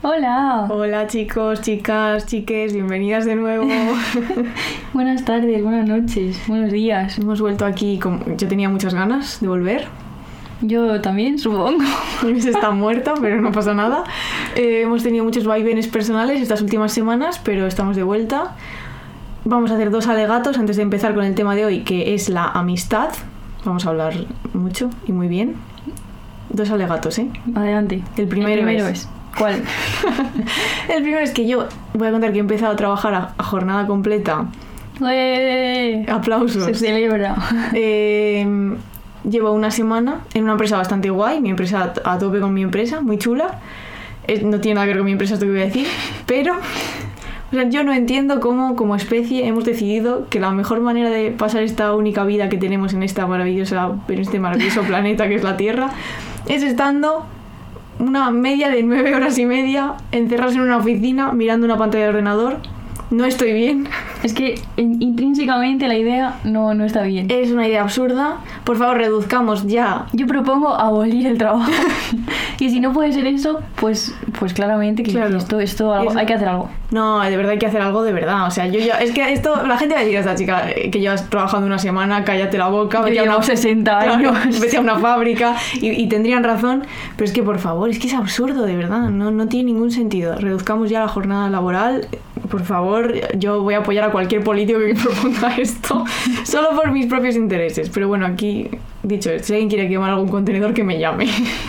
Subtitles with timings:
[0.00, 0.68] Hola.
[0.70, 3.66] Hola chicos, chicas, chiques, bienvenidas de nuevo.
[4.92, 7.18] buenas tardes, buenas noches, buenos días.
[7.18, 8.20] Hemos vuelto aquí, como...
[8.36, 9.88] yo tenía muchas ganas de volver.
[10.60, 11.82] Yo también, supongo.
[12.22, 14.04] Inés está muerta, pero no pasa nada.
[14.54, 18.54] Eh, hemos tenido muchos vaivenes personales estas últimas semanas, pero estamos de vuelta.
[19.44, 22.28] Vamos a hacer dos alegatos antes de empezar con el tema de hoy, que es
[22.28, 23.08] la amistad.
[23.64, 24.14] Vamos a hablar
[24.54, 25.56] mucho y muy bien.
[26.50, 27.28] Dos alegatos, ¿eh?
[27.56, 28.04] Adelante.
[28.16, 29.08] El primero, es...
[29.38, 29.62] ¿Cuál?
[30.88, 33.86] el primero es que yo voy a contar que he empezado a trabajar a, jornada
[33.86, 34.46] completa.
[35.08, 36.04] ¡Eh!
[36.08, 36.64] Aplausos.
[36.64, 37.36] Se celebra.
[37.74, 38.46] Eh,
[39.28, 43.00] llevo una semana en una empresa bastante guay, mi empresa a tope con mi empresa,
[43.00, 43.60] muy chula.
[44.42, 45.86] no tiene nada que ver con mi empresa esto que voy a decir,
[46.26, 46.54] pero
[47.50, 51.30] o sea, yo no entiendo cómo como especie hemos decidido que la mejor manera de
[51.30, 55.42] pasar esta única vida que tenemos en esta maravillosa en este maravilloso planeta que es
[55.42, 55.90] la Tierra
[56.46, 57.26] es estando
[57.98, 62.10] una media de nueve horas y media encerrarse en una oficina mirando una pantalla de
[62.10, 62.58] ordenador
[63.10, 63.88] no estoy bien.
[64.22, 67.30] Es que intrínsecamente la idea no, no está bien.
[67.30, 68.38] Es una idea absurda.
[68.64, 70.06] Por favor, reduzcamos ya.
[70.12, 71.70] Yo propongo abolir el trabajo.
[72.58, 76.48] y si no puede ser eso, pues, pues claramente que esto, esto hay que hacer
[76.48, 76.68] algo.
[76.90, 78.46] No, de verdad hay que hacer algo de verdad.
[78.46, 78.96] O sea, yo ya.
[78.96, 79.64] Es que esto.
[79.66, 82.68] La gente va a decir a esta chica que llevas trabajando una semana, cállate la
[82.68, 83.00] boca.
[83.02, 84.60] Vete a una, 60 años.
[84.60, 85.56] vete a una fábrica.
[85.80, 86.84] Y, y, tendrían razón.
[87.16, 89.10] Pero es que, por favor, es que es absurdo, de verdad.
[89.10, 90.34] No, no tiene ningún sentido.
[90.36, 92.08] Reduzcamos ya la jornada laboral.
[92.50, 92.97] Por favor
[93.38, 96.04] yo voy a apoyar a cualquier político que proponga esto,
[96.44, 97.90] solo por mis propios intereses.
[97.90, 98.68] Pero bueno, aquí,
[99.02, 101.26] dicho, si alguien quiere quemar algún contenedor, que me llame.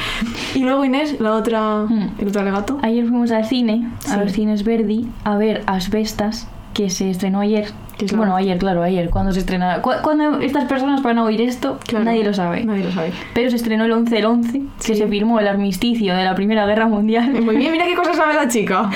[0.56, 2.16] y luego Inés, la otra, hmm.
[2.20, 2.80] el otro alegato.
[2.82, 7.68] Ayer fuimos al cine, a los cines Verdi, a ver Asbestas, que se estrenó ayer
[8.16, 9.82] bueno, ayer, claro, ayer, cuando se estrena.
[9.82, 12.64] cuando estas personas van a oír esto, nadie lo sabe.
[12.64, 13.12] Nadie lo sabe.
[13.34, 16.66] Pero se estrenó el 11 el 11, que se firmó el armisticio de la Primera
[16.66, 17.32] Guerra Mundial.
[17.42, 18.90] Muy bien, mira qué cosas sabe la chica.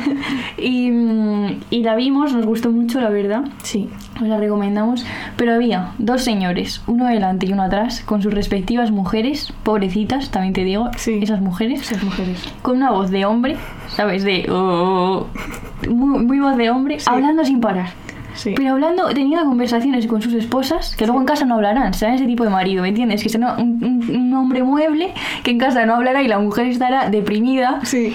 [0.58, 0.90] y,
[1.70, 3.44] y la vimos, nos gustó mucho, la verdad.
[3.62, 3.88] Sí.
[4.20, 5.04] Os la recomendamos.
[5.36, 10.54] Pero había dos señores, uno delante y uno atrás, con sus respectivas mujeres, pobrecitas, también
[10.54, 11.20] te digo, sí.
[11.22, 11.80] esas mujeres.
[11.80, 12.42] Esas mujeres.
[12.62, 13.56] Con una voz de hombre,
[13.88, 14.24] ¿sabes?
[14.24, 14.46] De.
[14.50, 15.26] Oh, oh,
[15.86, 15.90] oh".
[15.90, 17.90] muy, voz de hombre, hablando sin parar.
[18.56, 22.26] Pero hablando, teniendo conversaciones con sus esposas, que luego en casa no hablarán, será ese
[22.26, 23.22] tipo de marido, ¿me entiendes?
[23.22, 25.12] Que será un, un, hombre mueble
[25.42, 27.80] que en casa no hablará y la mujer estará deprimida.
[27.84, 28.14] Sí.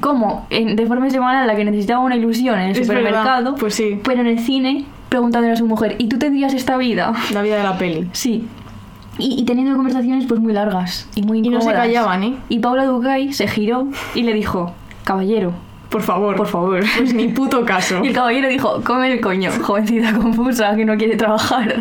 [0.00, 4.00] Como en, de forma semanal la que necesitaba una ilusión en el supermercado, pues sí.
[4.02, 7.12] pero en el cine preguntándole a su mujer, ¿y tú tendrías esta vida?
[7.32, 8.08] La vida de la peli.
[8.12, 8.48] Sí.
[9.18, 11.64] Y, teniendo conversaciones pues muy largas y muy incómodas.
[11.64, 12.36] Y no se callaban, ¿eh?
[12.48, 14.72] Y Paula Ducay se giró y le dijo,
[15.04, 15.52] caballero,
[15.92, 16.34] por favor.
[16.34, 16.82] Por favor.
[16.96, 18.00] Pues ni puto caso.
[18.02, 21.76] Y el caballero dijo, come el coño, jovencita confusa que no quiere trabajar.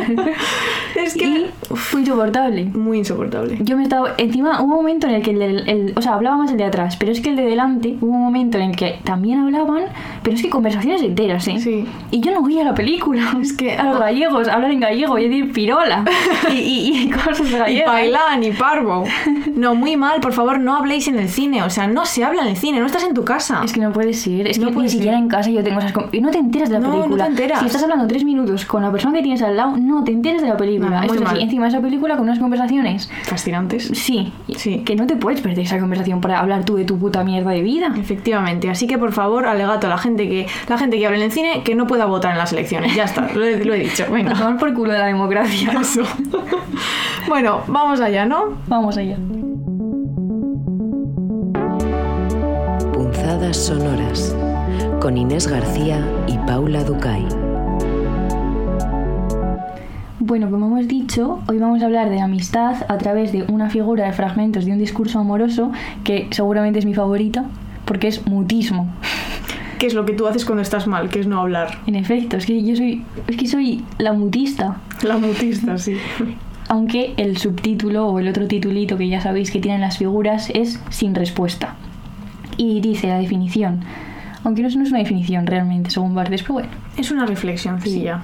[0.95, 1.49] es que...
[1.73, 2.65] fue insoportable.
[2.65, 3.57] Muy insoportable.
[3.61, 4.13] Yo me estaba...
[4.17, 6.97] Encima hubo un momento en el que el, O sea, hablaba más el de atrás,
[6.97, 9.85] pero es que el de delante hubo un momento en el que también hablaban,
[10.21, 11.59] pero es que conversaciones enteras, ¿eh?
[11.59, 11.87] Sí.
[12.11, 13.21] Y yo no oía la película.
[13.41, 13.71] Es que...
[13.73, 16.05] A los gallegos, hablar en gallego y decir pirola.
[16.51, 17.87] y, y, y cosas gallegas.
[17.87, 19.05] Y bailar, y parvo.
[19.55, 21.63] No, muy mal, por favor, no habléis en el cine.
[21.63, 23.61] O sea, no se habla en el cine, no estás en tu casa.
[23.63, 24.47] Es que no puede ser.
[24.47, 25.93] Es que ni siquiera en casa yo tengo esas...
[26.11, 27.07] Y no te enteras de la película.
[27.07, 27.59] No te enteras.
[27.59, 30.41] Si estás hablando tres minutos con la persona que tienes al lado, no te enteras
[30.41, 31.05] de la película.
[31.05, 33.09] Esto sí, encima de esa película con unas conversaciones...
[33.23, 33.91] Fascinantes.
[33.93, 34.79] Sí, sí.
[34.79, 37.61] Que no te puedes perder esa conversación para hablar tú de tu puta mierda de
[37.61, 37.93] vida.
[37.97, 38.69] Efectivamente.
[38.69, 41.31] Así que, por favor, alegato a la gente que la gente que habla en el
[41.31, 42.95] cine que no pueda votar en las elecciones.
[42.95, 44.05] Ya está, lo he, dicho.
[44.11, 44.31] Venga.
[44.31, 45.71] A por culo de la democracia.
[45.79, 46.03] Eso.
[47.27, 48.57] bueno, vamos allá, ¿no?
[48.67, 49.17] Vamos allá.
[53.31, 54.35] Punzadas sonoras
[54.99, 57.25] con Inés García y Paula Ducay.
[60.19, 64.05] Bueno, como hemos dicho, hoy vamos a hablar de amistad a través de una figura
[64.05, 65.71] de fragmentos de un discurso amoroso
[66.03, 67.45] que seguramente es mi favorita
[67.85, 68.93] porque es mutismo.
[69.79, 71.07] ¿Qué es lo que tú haces cuando estás mal?
[71.07, 71.77] Que es no hablar.
[71.87, 74.81] En efecto, es que yo soy es que soy la mutista.
[75.03, 75.95] La mutista, sí.
[76.67, 80.81] Aunque el subtítulo o el otro titulito que ya sabéis que tienen las figuras es
[80.89, 81.77] sin respuesta.
[82.57, 83.81] Y dice la definición,
[84.43, 86.69] aunque no es una definición realmente, según Barthes, pero bueno.
[86.97, 88.21] Es una reflexión sencilla.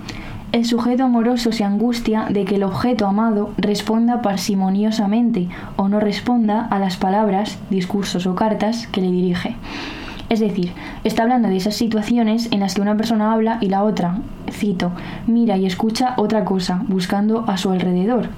[0.53, 6.65] El sujeto amoroso se angustia de que el objeto amado responda parsimoniosamente o no responda
[6.65, 9.57] a las palabras, discursos o cartas que le dirige.
[10.29, 10.71] Es decir,
[11.03, 14.19] está hablando de esas situaciones en las que una persona habla y la otra,
[14.49, 14.91] cito,
[15.25, 18.29] mira y escucha otra cosa, buscando a su alrededor,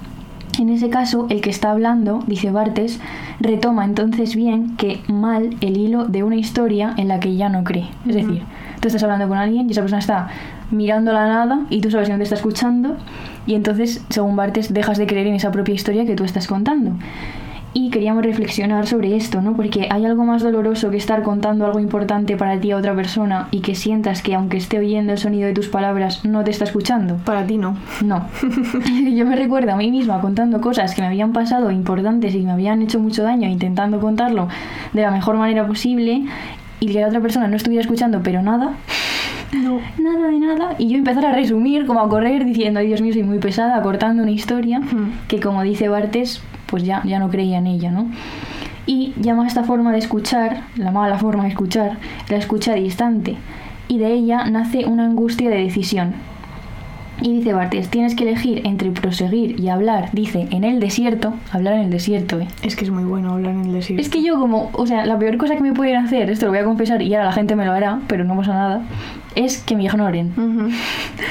[0.58, 3.00] en ese caso, el que está hablando, dice Bartes,
[3.40, 7.64] retoma entonces bien que mal el hilo de una historia en la que ya no
[7.64, 7.88] cree.
[8.06, 8.42] Es decir,
[8.80, 10.28] tú estás hablando con alguien y esa persona está
[10.70, 12.96] mirando la nada y tú sabes que no te está escuchando
[13.46, 16.92] y entonces, según Bartes, dejas de creer en esa propia historia que tú estás contando.
[17.72, 19.54] Y queríamos reflexionar sobre esto, ¿no?
[19.54, 23.48] Porque hay algo más doloroso que estar contando algo importante para ti a otra persona
[23.50, 26.64] y que sientas que aunque esté oyendo el sonido de tus palabras no te está
[26.64, 27.16] escuchando.
[27.24, 27.76] Para ti no.
[28.04, 28.26] No.
[29.14, 32.52] Yo me recuerdo a mí misma contando cosas que me habían pasado importantes y me
[32.52, 34.48] habían hecho mucho daño intentando contarlo
[34.92, 36.24] de la mejor manera posible
[36.80, 38.74] y que la otra persona no estuviera escuchando, pero nada.
[39.52, 39.80] No.
[39.98, 40.76] Nada de nada.
[40.78, 43.82] Y yo empezar a resumir, como a correr, diciendo, ay Dios mío, soy muy pesada,
[43.82, 44.80] cortando una historia
[45.26, 46.40] que, como dice Bartes,
[46.70, 48.06] pues ya, ya no creía en ella, ¿no?
[48.86, 53.36] Y llama esta forma de escuchar, la mala forma de escuchar, la escucha distante.
[53.88, 56.14] Y de ella nace una angustia de decisión.
[57.22, 61.74] Y dice Bartes, tienes que elegir entre proseguir y hablar, dice, en el desierto, hablar
[61.74, 62.48] en el desierto, ¿eh?
[62.62, 64.00] Es que es muy bueno hablar en el desierto.
[64.00, 66.52] Es que yo como, o sea, la peor cosa que me pueden hacer, esto lo
[66.52, 68.82] voy a confesar y ahora la gente me lo hará, pero no pasa nada,
[69.34, 70.32] es que me ignoren.
[70.36, 70.68] Ujú.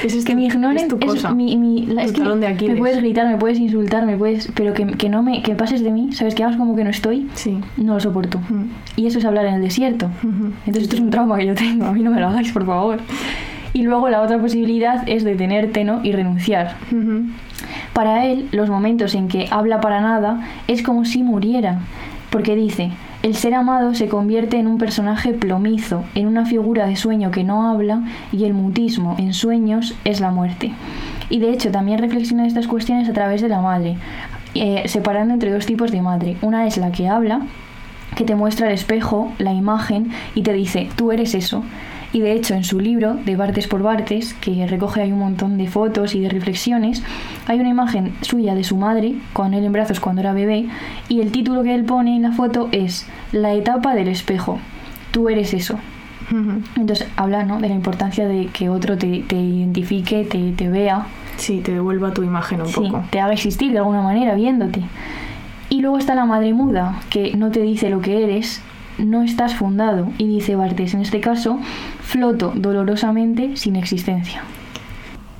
[0.04, 1.34] Ese es que tu- me ignoren es tu cosa.
[1.34, 2.74] mi, mi- la- Tu es que talón de Aquiles.
[2.74, 5.82] me puedes gritar, me puedes insultar, me puedes, pero que, que no me, que pases
[5.82, 7.58] de mí, sabes que hagas como que no estoy, Sí.
[7.76, 8.38] no lo soporto.
[8.38, 8.66] Ujú.
[8.96, 10.06] Y eso es hablar en el desierto.
[10.22, 10.52] Ujú.
[10.66, 12.64] Entonces esto es un trauma que yo tengo, a mí no me lo hagáis, por
[12.64, 12.98] favor.
[13.72, 16.00] Y luego la otra posibilidad es detenerte, ¿no?
[16.02, 16.76] Y renunciar.
[17.92, 21.80] Para él, los momentos en que habla para nada es como si muriera,
[22.30, 22.90] porque dice,
[23.22, 27.44] el ser amado se convierte en un personaje plomizo, en una figura de sueño que
[27.44, 28.02] no habla,
[28.32, 30.72] y el mutismo en sueños es la muerte.
[31.28, 33.96] Y de hecho también reflexiona estas cuestiones a través de la madre,
[34.54, 36.36] eh, separando entre dos tipos de madre.
[36.40, 37.42] Una es la que habla,
[38.16, 41.62] que te muestra el espejo, la imagen, y te dice, tú eres eso.
[42.12, 45.58] Y de hecho, en su libro, de Bartes por Bartes, que recoge ahí un montón
[45.58, 47.02] de fotos y de reflexiones,
[47.46, 50.66] hay una imagen suya de su madre, con él en brazos cuando era bebé,
[51.08, 54.58] y el título que él pone en la foto es La etapa del espejo.
[55.12, 55.78] Tú eres eso.
[56.76, 57.60] Entonces habla ¿no?
[57.60, 62.12] de la importancia de que otro te, te identifique, te, te vea, Sí, te devuelva
[62.12, 63.02] tu imagen un sí, poco.
[63.10, 64.82] te haga existir de alguna manera viéndote.
[65.70, 68.62] Y luego está la madre muda, que no te dice lo que eres,
[69.00, 70.08] no estás fundado.
[70.18, 71.58] Y dice Bartes, en este caso,
[72.00, 74.42] floto dolorosamente sin existencia.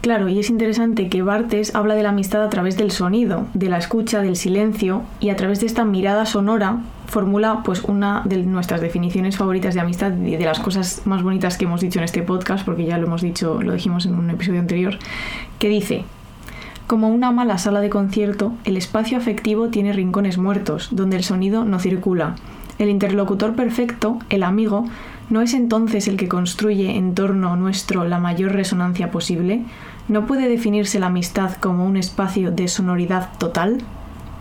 [0.00, 3.68] Claro, y es interesante que Bartes habla de la amistad a través del sonido, de
[3.68, 8.38] la escucha, del silencio, y a través de esta mirada sonora formula pues una de
[8.38, 12.06] nuestras definiciones favoritas de amistad y de las cosas más bonitas que hemos dicho en
[12.06, 14.98] este podcast, porque ya lo hemos dicho, lo dijimos en un episodio anterior,
[15.58, 16.04] que dice,
[16.86, 21.64] como una mala sala de concierto, el espacio afectivo tiene rincones muertos, donde el sonido
[21.64, 22.36] no circula.
[22.80, 24.86] El interlocutor perfecto, el amigo,
[25.28, 29.62] ¿no es entonces el que construye en torno nuestro la mayor resonancia posible?
[30.08, 33.78] ¿No puede definirse la amistad como un espacio de sonoridad total?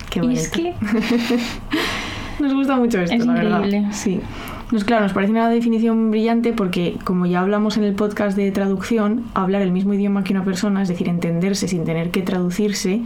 [0.09, 0.41] Qué Y bonito.
[0.41, 0.73] es que
[2.39, 3.57] Nos gusta mucho esto, Es la verdad.
[3.65, 3.89] increíble.
[3.93, 4.21] Sí.
[4.69, 8.51] Pues claro, nos parece una definición brillante porque, como ya hablamos en el podcast de
[8.51, 13.01] traducción, hablar el mismo idioma que una persona, es decir, entenderse sin tener que traducirse,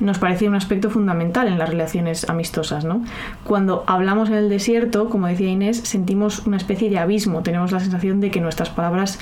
[0.00, 3.04] nos parece un aspecto fundamental en las relaciones amistosas, ¿no?
[3.44, 7.78] Cuando hablamos en el desierto, como decía Inés, sentimos una especie de abismo, tenemos la
[7.78, 9.20] sensación de que nuestras palabras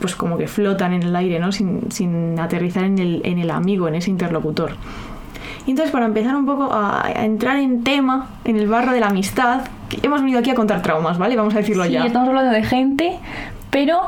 [0.00, 1.52] pues como que flotan en el aire, ¿no?
[1.52, 4.72] Sin, sin aterrizar en el, en el amigo, en ese interlocutor.
[5.66, 9.00] Y entonces, para empezar un poco a, a entrar en tema, en el barro de
[9.00, 9.64] la amistad,
[10.02, 11.36] hemos venido aquí a contar traumas, ¿vale?
[11.36, 12.06] Vamos a decirlo sí, ya.
[12.06, 13.18] estamos hablando de gente,
[13.70, 14.00] pero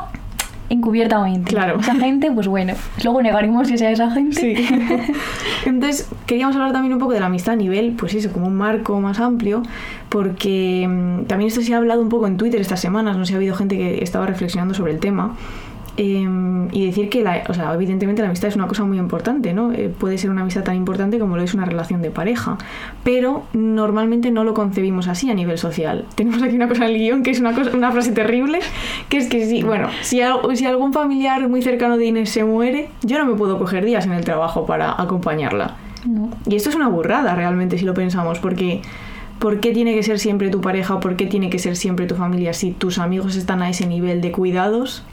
[0.69, 1.51] encubiertamente.
[1.51, 1.79] Claro.
[1.79, 4.39] Esa gente, pues bueno, luego negaremos que sea esa gente.
[4.39, 4.55] Sí.
[5.65, 8.55] Entonces, queríamos hablar también un poco de la amistad a nivel, pues eso, como un
[8.55, 9.63] marco más amplio,
[10.09, 13.33] porque mm, también esto se ha hablado un poco en Twitter estas semanas, no sé,
[13.33, 15.35] ha habido gente que estaba reflexionando sobre el tema.
[15.95, 16.27] Eh,
[16.71, 19.71] y decir que, la, o sea, evidentemente la amistad es una cosa muy importante, ¿no?
[19.71, 22.57] Eh, puede ser una amistad tan importante como lo es una relación de pareja,
[23.03, 26.05] pero normalmente no lo concebimos así a nivel social.
[26.15, 28.59] Tenemos aquí una cosa en el guion que es una, cosa, una frase terrible,
[29.09, 30.21] que es que si, bueno, si,
[30.55, 34.05] si algún familiar muy cercano de Inés se muere, yo no me puedo coger días
[34.05, 35.75] en el trabajo para acompañarla.
[36.07, 36.31] No.
[36.47, 38.81] Y esto es una burrada realmente si lo pensamos, porque
[39.37, 40.99] ¿por qué tiene que ser siempre tu pareja?
[40.99, 44.21] ¿Por qué tiene que ser siempre tu familia si tus amigos están a ese nivel
[44.21, 45.03] de cuidados?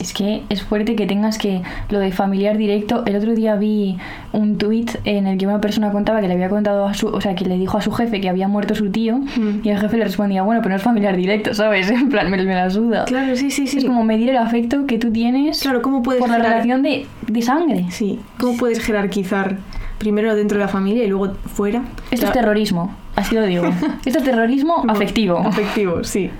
[0.00, 3.02] Es que es fuerte que tengas que lo de familiar directo.
[3.04, 3.96] El otro día vi
[4.32, 7.20] un tuit en el que una persona contaba que le había contado a su, o
[7.20, 9.60] sea, que le dijo a su jefe que había muerto su tío Mm.
[9.64, 11.90] y el jefe le respondía, bueno, pero no es familiar directo, ¿sabes?
[11.98, 13.06] En plan, me, me la suda.
[13.06, 13.78] Claro, sí, sí, sí.
[13.78, 17.06] Es como medir el afecto que tú tienes Claro, ¿cómo puedes por la relación de,
[17.26, 17.86] de sangre.
[17.90, 19.56] Sí, ¿cómo puedes jerarquizar
[19.98, 21.82] primero dentro de la familia y luego fuera?
[22.12, 23.64] Esto es terrorismo, así lo digo.
[24.04, 25.38] Esto es terrorismo afectivo.
[25.38, 26.30] Afectivo, sí.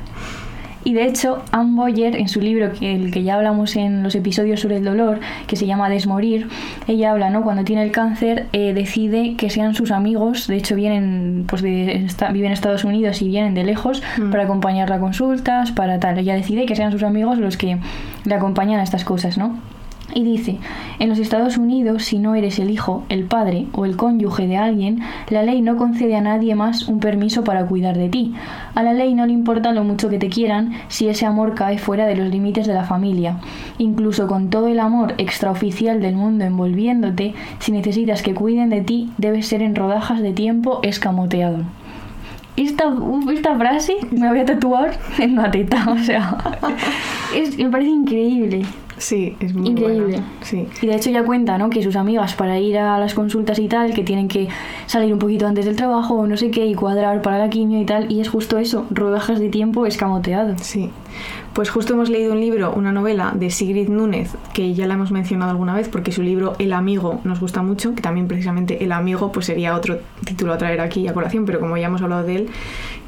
[0.89, 4.15] Y de hecho, Anne Boyer, en su libro, que el que ya hablamos en los
[4.15, 6.49] episodios sobre el dolor, que se llama Desmorir,
[6.87, 7.43] ella habla, ¿no?
[7.43, 12.07] Cuando tiene el cáncer, eh, decide que sean sus amigos, de hecho vienen, pues de,
[12.33, 14.31] viven en Estados Unidos y vienen de lejos Mm.
[14.31, 16.17] para acompañarla a consultas, para tal.
[16.19, 17.77] Ella decide que sean sus amigos los que
[18.25, 19.59] le acompañan a estas cosas, ¿no?
[20.15, 20.59] Y dice,
[20.99, 24.57] en los Estados Unidos, si no eres el hijo, el padre o el cónyuge de
[24.57, 28.35] alguien, la ley no concede a nadie más un permiso para cuidar de ti.
[28.75, 31.79] A la ley no le importa lo mucho que te quieran si ese amor cae
[31.79, 33.37] fuera de los límites de la familia.
[33.77, 39.11] Incluso con todo el amor extraoficial del mundo envolviéndote, si necesitas que cuiden de ti,
[39.19, 41.65] debes ser en rodajas de tiempo escamoteado.
[42.57, 42.93] Esta,
[43.57, 46.37] frase me voy a tatuar en una teta, o sea,
[47.57, 48.65] me parece increíble.
[48.99, 50.03] Sí, es muy Increíble.
[50.05, 50.27] buena.
[50.43, 50.67] Sí.
[50.83, 51.71] Y de hecho ya cuenta, ¿no?
[51.71, 54.49] Que sus amigas para ir a las consultas y tal, que tienen que
[54.87, 57.81] salir un poquito antes del trabajo o no sé qué y cuadrar para la quimio
[57.81, 58.11] y tal.
[58.11, 60.55] Y es justo eso, rodajas de tiempo escamoteado.
[60.61, 60.91] Sí,
[61.55, 65.11] pues justo hemos leído un libro, una novela de Sigrid Núñez, que ya la hemos
[65.11, 68.93] mencionado alguna vez porque su libro El amigo nos gusta mucho, que también precisamente El
[68.93, 72.25] amigo pues sería otro título a traer aquí a colación, pero como ya hemos hablado
[72.25, 72.49] de él,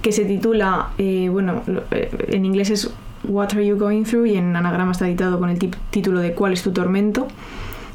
[0.03, 2.91] que se titula, eh, bueno, eh, en inglés es
[3.25, 6.53] What Are You Going Through y en anagrama está editado con el título de ¿Cuál
[6.53, 7.29] es tu tormento?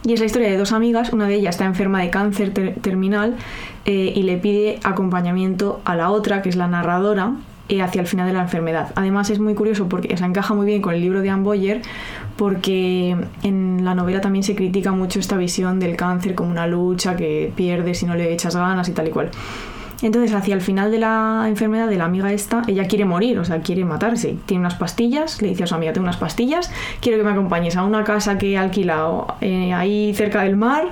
[0.03, 2.75] Y es la historia de dos amigas, una de ellas está enferma de cáncer ter-
[2.75, 3.35] terminal
[3.85, 7.31] eh, y le pide acompañamiento a la otra, que es la narradora,
[7.69, 8.91] eh, hacia el final de la enfermedad.
[8.93, 11.41] Además es muy curioso porque o sea, encaja muy bien con el libro de Anne
[11.41, 11.81] Boyer
[12.35, 17.15] porque en la novela también se critica mucho esta visión del cáncer como una lucha
[17.15, 19.31] que pierdes si no le echas ganas y tal y cual.
[20.05, 23.43] Entonces, hacia el final de la enfermedad de la amiga esta, ella quiere morir, o
[23.43, 24.37] sea, quiere matarse.
[24.45, 27.75] Tiene unas pastillas, le dice a su amiga, tengo unas pastillas, quiero que me acompañes
[27.75, 30.89] a una casa que he alquilado eh, ahí cerca del mar,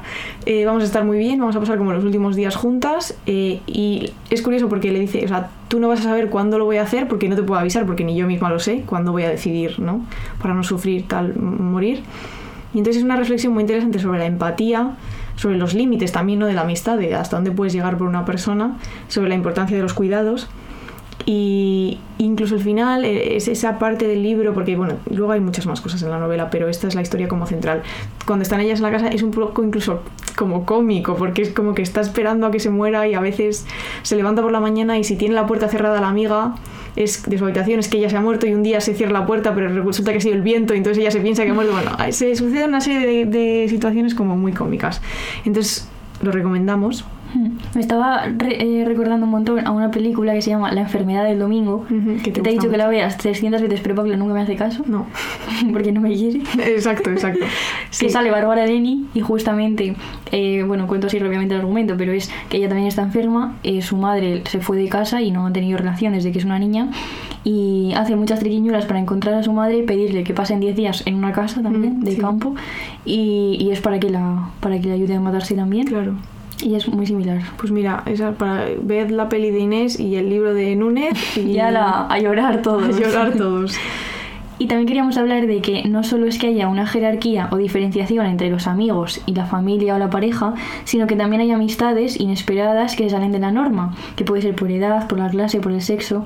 [0.47, 3.15] eh, vamos a estar muy bien, vamos a pasar como los últimos días juntas.
[3.27, 6.57] eh, y es curioso porque le dice, o sea, tú no vas a saber cuándo
[6.57, 8.81] lo voy a hacer porque no te puedo avisar, porque ni yo misma lo sé,
[8.87, 10.03] cuándo voy a decidir, ¿no?
[10.41, 12.01] Para no sufrir tal, morir.
[12.73, 14.95] Y entonces es una reflexión muy interesante sobre la empatía,
[15.35, 16.45] sobre los límites también ¿no?
[16.45, 19.83] de la amistad, de hasta dónde puedes llegar por una persona, sobre la importancia de
[19.83, 20.49] los cuidados.
[21.25, 25.65] Y incluso el final eh, es esa parte del libro, porque bueno, luego hay muchas
[25.65, 27.81] más cosas en la novela, pero esta es la historia como central.
[28.25, 30.01] Cuando están ellas en la casa es un poco incluso
[30.35, 33.65] como cómico, porque es como que está esperando a que se muera y a veces
[34.01, 36.55] se levanta por la mañana y si tiene la puerta cerrada la amiga
[36.95, 39.13] es de su habitación es que ella se ha muerto y un día se cierra
[39.13, 41.53] la puerta, pero resulta que ha sido el viento entonces ella se piensa que ha
[41.53, 41.73] muerto.
[41.73, 45.01] Bueno, se sucede una serie de, de situaciones como muy cómicas.
[45.45, 45.87] Entonces
[46.21, 47.05] lo recomendamos.
[47.73, 51.23] Me estaba re- eh, recordando un montón a una película que se llama La enfermedad
[51.25, 51.85] del domingo.
[51.89, 54.33] Ujú, que que te te he dicho que la veas 300 veces, pero Pablo nunca
[54.33, 54.83] me hace caso.
[54.87, 55.07] No.
[55.73, 56.41] porque no me quiere.
[56.65, 57.45] Exacto, exacto.
[57.99, 59.95] que sale Bárbara Leni y justamente,
[60.31, 63.81] eh, bueno, cuento así rápidamente el argumento, pero es que ella también está enferma, eh,
[63.81, 66.59] su madre se fue de casa y no ha tenido relación desde que es una
[66.59, 66.89] niña
[67.43, 71.03] y hace muchas triquiñuelas para encontrar a su madre y pedirle que pasen 10 días
[71.05, 72.17] en una casa también, Mm, de sí.
[72.21, 72.55] campo,
[73.05, 75.87] y, y es para que, la, para que le ayude a matarse también.
[75.87, 76.13] Claro.
[76.61, 77.39] Y es muy similar.
[77.57, 81.41] Pues mira, esa para ver la peli de Inés y el libro de Núñez y
[81.51, 82.95] Y a, la- a llorar todos.
[82.95, 83.75] a llorar todos.
[84.59, 88.27] Y también queríamos hablar de que no solo es que haya una jerarquía o diferenciación
[88.27, 90.53] entre los amigos y la familia o la pareja,
[90.85, 94.71] sino que también hay amistades inesperadas que salen de la norma, que puede ser por
[94.71, 96.23] edad, por la clase, por el sexo.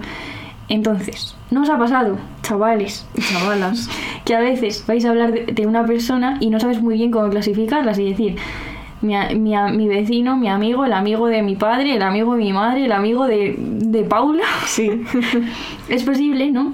[0.68, 3.90] Entonces, ¿no os ha pasado, chavales, chavalas.
[4.26, 7.10] que a veces vais a hablar de, de una persona y no sabes muy bien
[7.12, 8.36] cómo clasificarlas y decir,
[9.02, 12.54] mi, mi, mi vecino, mi amigo, el amigo de mi padre, el amigo de mi
[12.54, 14.44] madre, el amigo de, de Paula?
[14.66, 14.90] Sí.
[15.90, 16.74] Es posible, ¿no?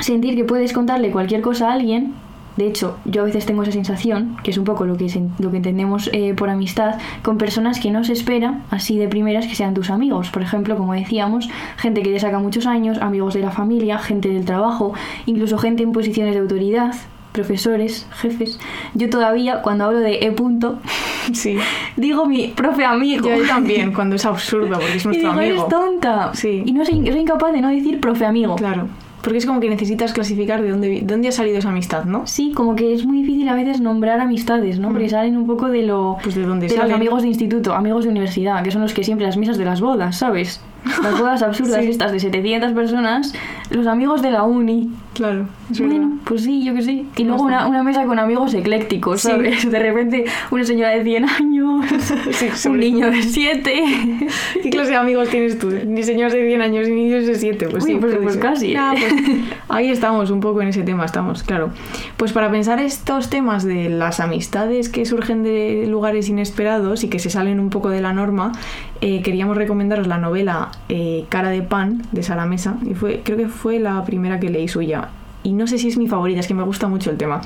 [0.00, 2.14] Sentir que puedes contarle cualquier cosa a alguien.
[2.56, 5.22] De hecho, yo a veces tengo esa sensación, que es un poco lo que, se-
[5.38, 9.46] lo que entendemos eh, por amistad, con personas que no se espera, así de primeras,
[9.46, 10.30] que sean tus amigos.
[10.30, 14.30] Por ejemplo, como decíamos, gente que te saca muchos años, amigos de la familia, gente
[14.30, 14.94] del trabajo,
[15.26, 16.94] incluso gente en posiciones de autoridad,
[17.36, 18.58] profesores, jefes.
[18.94, 20.78] Yo todavía, cuando hablo de E punto,
[21.32, 21.56] Sí.
[21.96, 23.28] digo mi profe amigo.
[23.28, 25.54] Yo, yo también, cuando es absurdo, porque es Y nuestro digo, amigo.
[25.56, 26.30] eres tonta.
[26.34, 26.62] Sí.
[26.64, 28.56] Y no soy, soy incapaz de no decir profe amigo.
[28.56, 28.88] Claro.
[29.22, 32.28] Porque es como que necesitas clasificar de dónde, de dónde ha salido esa amistad, ¿no?
[32.28, 34.90] Sí, como que es muy difícil a veces nombrar amistades, ¿no?
[34.92, 36.94] Porque salen un poco de lo Pues de dónde de los salen.
[36.94, 39.80] amigos de instituto, amigos de universidad, que son los que siempre las mesas de las
[39.80, 40.60] bodas, ¿sabes?
[41.02, 41.90] Las bodas absurdas Sí.
[41.90, 43.34] estas de 700 personas,
[43.70, 44.92] los amigos de la uni.
[45.16, 45.46] Claro.
[45.78, 47.08] Bueno, pues sí, yo que sí.
[47.16, 49.28] Y luego una, una mesa con amigos eclécticos, Sí.
[49.28, 49.70] ¿sabes?
[49.70, 51.86] De repente una señora de 100 años,
[52.32, 53.84] Sí, un niño de 7.
[54.62, 55.70] ¿Qué clase de amigos tienes tú?
[55.86, 57.68] Ni señores de 100 años ni niños de 7.
[57.70, 58.74] Pues Uy, sí, pues- pues casi.
[58.74, 59.14] Nah, pues
[59.68, 61.70] ahí estamos, un poco en ese tema estamos, claro.
[62.16, 67.18] Pues para pensar estos temas de las amistades que surgen de lugares inesperados y que
[67.18, 68.52] se salen un poco de la norma,
[69.00, 72.76] eh, queríamos recomendaros la novela eh, Cara de Pan de Sara Mesa.
[72.88, 75.05] Y fue, creo que fue la primera que leí suya.
[75.46, 77.40] Y no sé si es mi favorita, es que me gusta mucho el tema.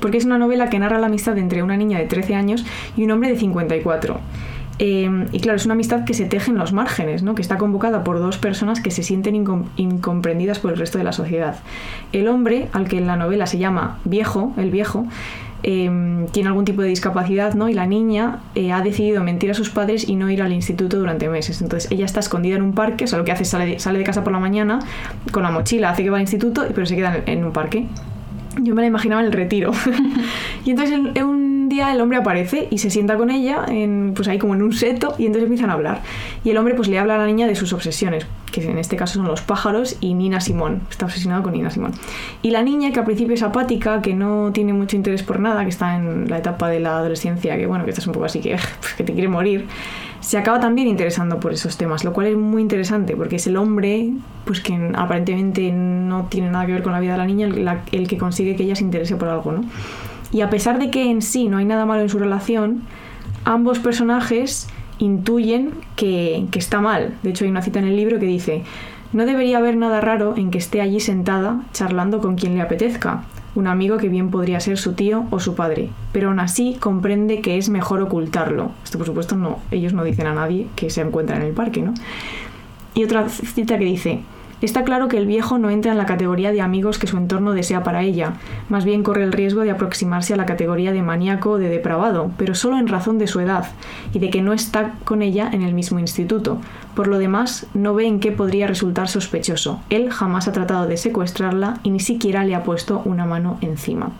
[0.00, 2.64] Porque es una novela que narra la amistad entre una niña de 13 años
[2.96, 4.18] y un hombre de 54.
[4.80, 7.36] Eh, y claro, es una amistad que se teje en los márgenes, ¿no?
[7.36, 11.04] que está convocada por dos personas que se sienten incom- incomprendidas por el resto de
[11.04, 11.60] la sociedad.
[12.12, 15.06] El hombre, al que en la novela se llama viejo, el viejo,
[15.64, 15.90] eh,
[16.30, 17.68] tiene algún tipo de discapacidad, ¿no?
[17.68, 20.98] Y la niña eh, ha decidido mentir a sus padres y no ir al instituto
[20.98, 21.60] durante meses.
[21.62, 23.78] Entonces ella está escondida en un parque, o sea, lo que hace es sale de,
[23.78, 24.78] sale de casa por la mañana
[25.32, 27.86] con la mochila, hace que va al instituto, pero se queda en, en un parque.
[28.62, 29.72] Yo me la imaginaba en el retiro.
[30.64, 34.38] y entonces el- un el hombre aparece y se sienta con ella, en, pues ahí
[34.38, 36.02] como en un seto, y entonces empiezan a hablar.
[36.44, 38.96] Y el hombre pues le habla a la niña de sus obsesiones, que en este
[38.96, 40.82] caso son los pájaros y Nina Simón.
[40.90, 41.92] Está obsesionado con Nina Simón.
[42.42, 45.62] Y la niña, que al principio es apática, que no tiene mucho interés por nada,
[45.64, 48.40] que está en la etapa de la adolescencia, que bueno, que estás un poco así
[48.40, 49.66] que, pues, que te quiere morir,
[50.20, 53.58] se acaba también interesando por esos temas, lo cual es muy interesante porque es el
[53.58, 54.10] hombre,
[54.46, 57.68] pues que aparentemente no tiene nada que ver con la vida de la niña, el,
[57.92, 59.64] el que consigue que ella se interese por algo, ¿no?
[60.34, 62.82] Y a pesar de que en sí no hay nada malo en su relación,
[63.44, 64.66] ambos personajes
[64.98, 67.14] intuyen que, que está mal.
[67.22, 68.64] De hecho, hay una cita en el libro que dice,
[69.12, 73.22] no debería haber nada raro en que esté allí sentada charlando con quien le apetezca,
[73.54, 77.40] un amigo que bien podría ser su tío o su padre, pero aún así comprende
[77.40, 78.72] que es mejor ocultarlo.
[78.82, 81.80] Esto, por supuesto, no, ellos no dicen a nadie que se encuentran en el parque,
[81.80, 81.94] ¿no?
[82.94, 84.20] Y otra cita que dice,
[84.64, 87.52] está claro que el viejo no entra en la categoría de amigos que su entorno
[87.52, 88.34] desea para ella,
[88.68, 92.30] más bien corre el riesgo de aproximarse a la categoría de maníaco o de depravado,
[92.36, 93.66] pero solo en razón de su edad
[94.12, 96.58] y de que no está con ella en el mismo instituto.
[96.94, 99.80] Por lo demás, no ve en qué podría resultar sospechoso.
[99.90, 104.12] Él jamás ha tratado de secuestrarla y ni siquiera le ha puesto una mano encima.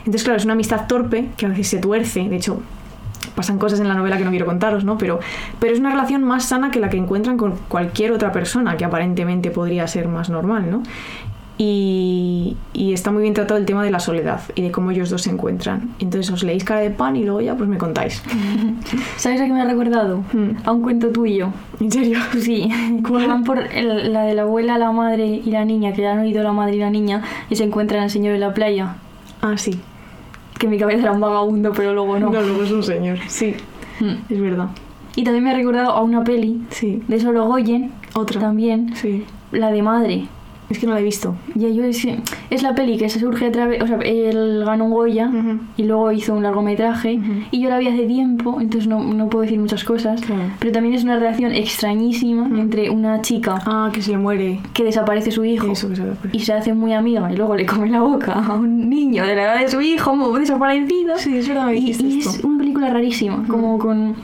[0.00, 2.60] Entonces, claro, es una amistad torpe que a veces se tuerce, de hecho,
[3.34, 4.98] pasan cosas en la novela que no quiero contaros, ¿no?
[4.98, 5.20] Pero,
[5.58, 8.84] pero es una relación más sana que la que encuentran con cualquier otra persona que
[8.84, 10.82] aparentemente podría ser más normal, ¿no?
[11.62, 15.10] Y, y está muy bien tratado el tema de la soledad y de cómo ellos
[15.10, 15.90] dos se encuentran.
[15.98, 18.22] Entonces os leéis cara de pan y luego ya pues me contáis.
[19.18, 20.24] ¿Sabes a qué me ha recordado?
[20.32, 20.52] Mm.
[20.64, 21.50] A un cuento tuyo.
[21.78, 22.18] ¿En serio?
[22.38, 22.70] Sí,
[23.06, 23.26] ¿Cuál?
[23.28, 26.20] van por el- la de la abuela, la madre y la niña, que ya han
[26.20, 27.20] oído la madre y la niña,
[27.50, 28.94] y se encuentran al señor en la playa.
[29.42, 29.78] Ah, sí.
[30.60, 32.30] Que en mi cabeza era un vagabundo, pero luego no.
[32.30, 33.18] No, luego es un señor.
[33.28, 33.54] Sí,
[33.98, 34.32] Mm.
[34.32, 34.68] es verdad.
[35.16, 37.02] Y también me ha recordado a una peli Sí.
[37.08, 38.40] de Sorogoyen, Otra.
[38.40, 39.24] también, Sí.
[39.52, 40.28] la de madre.
[40.70, 41.34] Es que no la he visto.
[41.56, 42.06] Y yo es,
[42.50, 45.28] es la peli que se surge a través, o sea, él ganó un Goya
[45.76, 47.18] y luego hizo un largometraje
[47.50, 50.42] y yo la vi hace tiempo, entonces no, no puedo decir muchas cosas, Claro.
[50.60, 54.60] pero también es una relación extrañísima entre una chica Ah, que se muere.
[54.72, 57.66] que desaparece su hijo Eso que se y se hace muy amiga y luego le
[57.66, 61.14] come la boca a un niño de la edad de su hijo muy desaparecido.
[61.18, 64.14] Sí, es verdad, me y, y es una película rarísima, como con...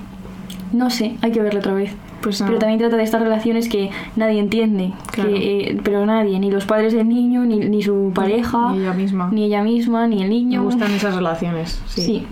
[0.72, 1.90] No sé, hay que verla otra vez.
[2.26, 5.30] Pues Pero también trata de estas relaciones que nadie entiende, Claro.
[5.30, 8.94] que, eh, pero nadie, ni los padres del niño, ni, ni su pareja, Ni ella
[8.94, 9.28] misma.
[9.32, 10.58] ni ella misma, ni el niño.
[10.58, 11.80] Me gustan esas relaciones.
[11.86, 12.02] Sí.
[12.02, 12.26] Sí,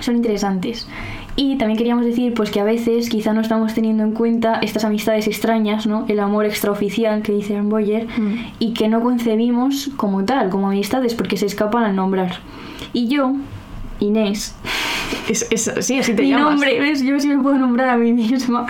[0.00, 0.86] son interesantes.
[1.34, 4.84] Y también queríamos decir pues que a veces quizá no estamos teniendo en cuenta estas
[4.84, 6.04] amistades extrañas, ¿no?
[6.08, 8.34] El amor extraoficial que dice Anne Boyer Mm.
[8.58, 12.40] y que no concebimos como tal, como amistades, porque se escapan al nombrar.
[12.92, 13.32] Y yo,
[13.98, 14.54] Inés,
[15.28, 16.50] Es, es- sí, así te mi llamas.
[16.52, 17.02] nombre, ¿ves?
[17.02, 18.66] Yo sí me puedo nombrar a mí misma.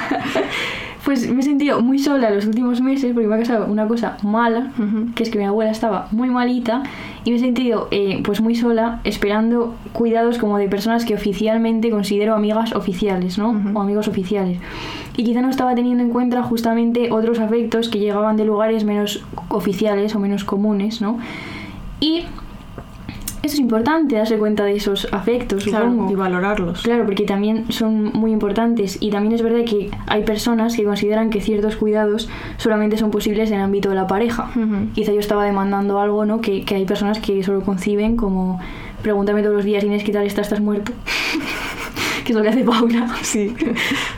[1.05, 4.17] pues me he sentido muy sola los últimos meses porque me ha pasado una cosa
[4.23, 4.71] mala,
[5.17, 6.85] que es que mi abuela estaba muy malita
[7.25, 11.91] y me he sentido eh, pues muy sola esperando cuidados como de personas que oficialmente
[11.91, 13.51] considero amigas oficiales, ¿no?
[13.75, 14.59] O amigos oficiales.
[15.17, 19.25] Y quizá no estaba teniendo en cuenta justamente otros afectos que llegaban de lugares menos
[19.49, 21.19] oficiales o menos comunes, ¿no?
[22.01, 22.25] Y
[23.43, 26.13] eso es importante, darse cuenta de esos afectos, Claro, supongo.
[26.13, 26.83] y valorarlos.
[26.83, 31.31] Claro, porque también son muy importantes y también es verdad que hay personas que consideran
[31.31, 34.51] que ciertos cuidados solamente son posibles en el ámbito de la pareja.
[34.55, 34.93] Ujú.
[34.95, 36.41] Quizá yo estaba demandando algo, ¿no?
[36.41, 38.61] Que, que hay personas que solo conciben como
[39.03, 40.47] pregúntame todos los días, Inés, ¿qué tal estás?
[40.47, 40.93] ¿Estás muerto?
[42.25, 43.09] que es lo que hace Paula.
[43.23, 43.55] Sí.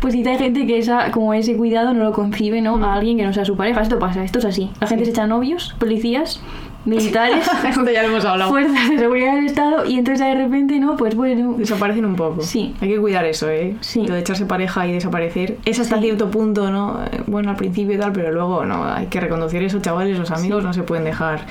[0.01, 2.77] Pues quizá hay gente que esa, como ese cuidado no lo concibe, ¿no?
[2.85, 3.81] A alguien que no sea su pareja.
[3.81, 4.71] Esto pasa, esto es así.
[4.79, 6.43] La gente se echa novios, policías,
[6.85, 8.51] militares, Esto ya lo hemos hablado.
[8.51, 10.97] fuerzas de seguridad del Estado y entonces de repente, ¿no?
[10.97, 12.42] Pues bueno, Desaparecen un poco.
[12.42, 12.75] Sí.
[12.81, 13.77] Hay que cuidar eso, ¿eh?
[13.81, 14.07] Sí.
[14.07, 15.59] Lo de echarse pareja y desaparecer.
[15.64, 16.03] Es hasta Sí.
[16.03, 16.99] cierto punto, ¿no?
[17.27, 18.85] Bueno, al principio y tal, pero luego no.
[18.85, 20.18] Hay que reconocer eso, chavales.
[20.18, 21.47] Los amigos no se pueden dejar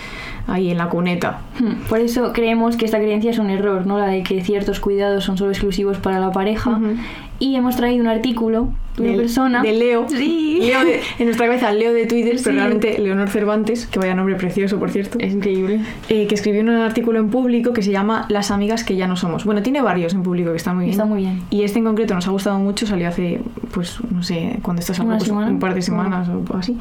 [0.48, 1.40] ahí en la cuneta.
[1.60, 3.98] Hmm, Por eso creemos que esta creencia es un error, ¿no?
[3.98, 6.72] La de que ciertos cuidados son solo exclusivos para la pareja.
[6.72, 6.96] Ujú.
[7.40, 9.62] Y hemos traído un artículo de una persona.
[9.64, 10.06] De Leo.
[10.14, 10.60] Sí.
[10.62, 12.44] Leo de- en nuestra cabeza, Leo de Twitter, Sí.
[12.46, 15.18] pero realmente Leonor Cervantes, que vaya nombre precioso, por cierto.
[15.20, 15.82] Es increíble.
[16.10, 19.18] eh, que escribió un artículo en público que se llama Las amigas que ya no
[19.18, 19.44] somos.
[19.46, 20.92] Bueno, tiene varios en público que están muy bien.
[20.92, 21.42] Está muy bien.
[21.50, 23.42] Y este en concreto nos ha gustado mucho, salió hace,
[23.74, 26.78] pues, no sé, cuando salió, ¿Una pues, un par de semanas o algo así.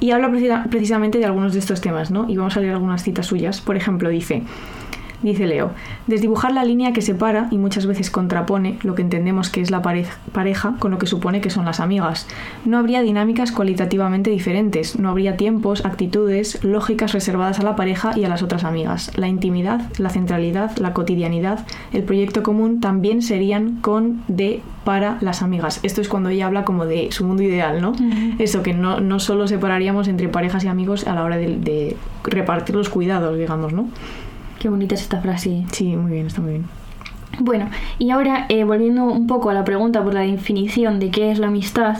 [0.00, 2.28] Y habla precisa- precisamente de algunos de estos temas, ¿no?
[2.28, 3.60] Y vamos a leer algunas citas suyas.
[3.60, 4.42] Por ejemplo, dice...
[5.22, 5.70] Dice Leo,
[6.08, 9.80] desdibujar la línea que separa y muchas veces contrapone lo que entendemos que es la
[9.82, 12.26] pare- pareja con lo que supone que son las amigas.
[12.64, 18.24] No habría dinámicas cualitativamente diferentes, no habría tiempos, actitudes, lógicas reservadas a la pareja y
[18.24, 19.12] a las otras amigas.
[19.16, 25.42] La intimidad, la centralidad, la cotidianidad, el proyecto común también serían con, de, para las
[25.42, 25.78] amigas.
[25.84, 27.92] Esto es cuando ella habla como de su mundo ideal, ¿no?
[28.40, 31.96] Eso, que no, no solo separaríamos entre parejas y amigos a la hora de, de
[32.24, 33.88] repartir los cuidados, digamos, ¿no?
[34.62, 35.64] Qué bonita es esta frase.
[35.72, 36.64] Sí, muy bien, está muy bien.
[37.40, 41.32] Bueno, y ahora eh, volviendo un poco a la pregunta por la definición de qué
[41.32, 41.96] es la amistad,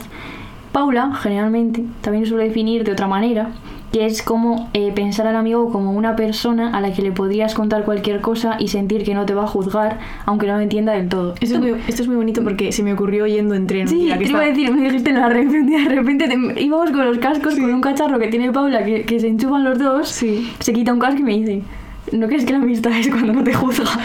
[0.71, 3.49] Paula generalmente también suele definir de otra manera,
[3.91, 7.53] que es como eh, pensar al amigo como una persona a la que le podrías
[7.53, 10.93] contar cualquier cosa y sentir que no te va a juzgar, aunque no lo entienda
[10.93, 11.35] del todo.
[11.41, 13.87] Esto es, muy, esto es muy bonito porque se me ocurrió yendo en tren.
[13.89, 16.91] Sí, te que iba a decir, me dijiste en la repente, de repente te- íbamos
[16.91, 20.07] con los cascos, con un cacharro que tiene Paula, que, que se enchufan los dos,
[20.09, 20.51] Sí.
[20.59, 21.61] se quita un casco y me dice,
[22.11, 23.97] ¿no crees que la amistad es cuando no te juzgas?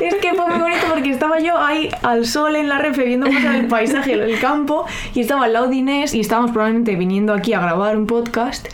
[0.00, 3.26] Es que fue muy bonito porque estaba yo ahí al sol en la refe viendo
[3.26, 7.32] pasar el paisaje, el campo, y estaba al lado de Inés y estábamos probablemente viniendo
[7.32, 8.66] aquí a grabar un podcast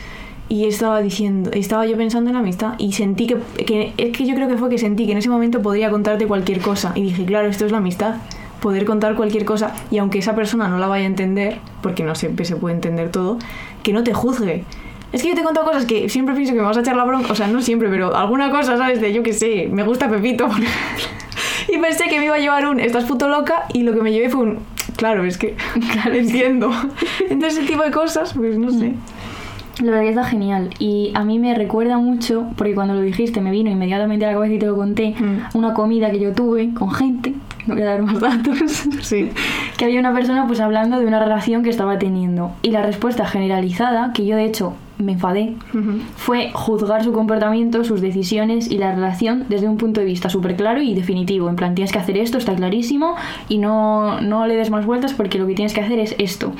[0.48, 4.24] y estaba diciendo, estaba yo pensando en la amistad y sentí que, que es que
[4.24, 7.02] yo creo que fue que sentí que en ese momento podría contarte cualquier cosa y
[7.02, 8.14] dije, claro, esto es la amistad,
[8.60, 12.14] poder contar cualquier cosa y aunque esa persona no la vaya a entender, porque no
[12.14, 13.38] siempre se puede entender todo,
[13.82, 14.64] que no te juzgue.
[15.12, 16.96] Es que yo te he contado cosas que siempre pienso que me vas a echar
[16.96, 19.00] la bronca, o sea, no siempre, pero alguna cosa, ¿sabes?
[19.00, 20.48] De yo que sé, me gusta Pepito.
[21.70, 24.10] Y pensé que me iba a llevar un estás puto loca y lo que me
[24.10, 24.58] llevé fue un
[24.96, 25.54] claro, es que
[25.92, 26.70] claro, entiendo.
[27.28, 28.94] Entonces ese tipo de cosas, pues no sé.
[29.82, 33.40] La verdad que está genial y a mí me recuerda mucho, porque cuando lo dijiste
[33.42, 35.56] me vino inmediatamente a la cabeza y te lo conté, Mm.
[35.58, 37.34] una comida que yo tuve con gente,
[37.66, 38.58] no voy a dar más datos,
[39.02, 39.30] Sí.
[39.78, 43.24] Que había una persona pues hablando de una relación que estaba teniendo y la respuesta
[43.24, 45.54] generalizada, que yo de hecho me enfadé,
[46.16, 50.56] fue juzgar su comportamiento, sus decisiones y la relación desde un punto de vista súper
[50.56, 51.48] claro y definitivo.
[51.48, 53.14] En plan, tienes que hacer esto, está clarísimo
[53.48, 56.52] y no, no le des más vueltas porque lo que tienes que hacer es esto.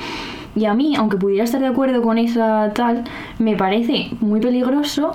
[0.55, 3.03] Y a mí, aunque pudiera estar de acuerdo con esa tal,
[3.37, 5.11] me parece muy peligroso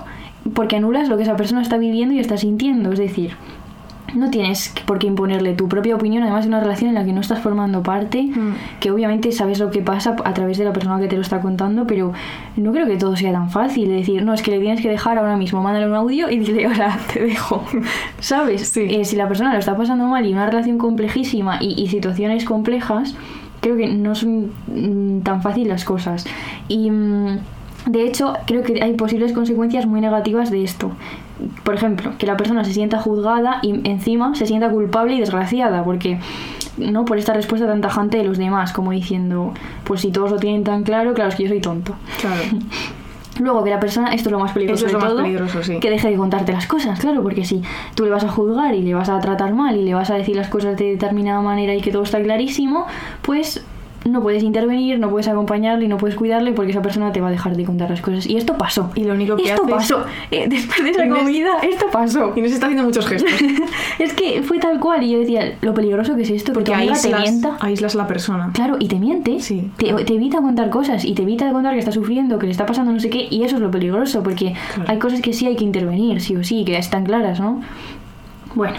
[0.53, 2.91] porque anulas lo que esa persona está viviendo y está sintiendo.
[2.91, 3.31] Es decir,
[4.15, 7.13] no tienes por qué imponerle tu propia opinión, además de una relación en la que
[7.13, 8.53] no estás formando parte, Mm.
[8.79, 11.41] que obviamente sabes lo que pasa a través de la persona que te lo está
[11.41, 12.13] contando, pero
[12.55, 13.87] no creo que todo sea tan fácil.
[13.89, 16.39] de decir, no, es que le tienes que dejar ahora mismo, mándale un audio y
[16.39, 17.63] dile, hola, te dejo.
[18.19, 18.69] ¿Sabes?
[18.69, 18.87] Sí.
[18.89, 22.45] Eh, si la persona lo está pasando mal y una relación complejísima y, y situaciones
[22.45, 23.15] complejas,
[23.61, 26.25] creo que no son mm, tan fáciles las cosas.
[26.67, 26.89] Y.
[26.91, 27.39] mm,
[27.87, 30.91] de hecho, creo que hay posibles consecuencias muy negativas de esto.
[31.63, 35.83] Por ejemplo, que la persona se sienta juzgada y encima se sienta culpable y desgraciada,
[35.83, 36.19] porque
[36.77, 40.37] no por esta respuesta tan tajante de los demás, como diciendo, pues si todos lo
[40.37, 41.95] tienen tan claro, claro es que yo soy tonto.
[42.19, 42.41] Claro.
[43.39, 45.23] Luego que la persona, esto es lo más peligroso Eso es lo de más todo,
[45.23, 45.79] peligroso, sí.
[45.81, 47.61] que deje de contarte las cosas, claro, porque si
[47.93, 50.15] tú le vas a juzgar y le vas a tratar mal y le vas a
[50.15, 52.85] decir las cosas de determinada manera y que todo está clarísimo,
[53.23, 53.65] pues
[54.05, 57.27] no puedes intervenir, no puedes acompañarle y no puedes cuidarle porque esa persona te va
[57.29, 58.27] a dejar de contar las cosas.
[58.27, 58.91] Y esto pasó.
[58.95, 60.05] Y lo único que esto haces- pasó.
[60.31, 62.31] Eh, después de esa Inés- comida, esto pasó.
[62.35, 63.31] Inés está haciendo muchos gestos.
[63.99, 66.93] es que fue tal cual y yo decía, lo peligroso que es esto, porque amiga
[67.01, 67.57] te mienta.
[67.59, 68.51] aíslas a la persona.
[68.53, 69.39] Claro, y te miente.
[69.39, 72.51] Sí, te, te evita contar cosas y te evita contar que está sufriendo, que le
[72.51, 74.91] está pasando no sé qué, y eso es lo peligroso, porque Claro.
[74.91, 77.61] hay cosas que sí hay que intervenir, sí o sí, que están claras, ¿no?
[78.53, 78.75] Bueno,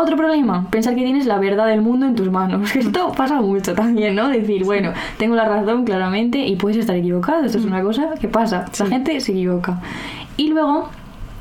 [0.00, 2.74] otro problema, pensar que tienes la verdad del mundo en tus manos.
[2.76, 4.28] Esto pasa mucho también, ¿no?
[4.28, 7.44] Decir, bueno, tengo la razón claramente y puedes estar equivocado.
[7.44, 8.66] Esto es una cosa que pasa.
[8.78, 9.80] La gente se equivoca.
[10.36, 10.88] Y luego,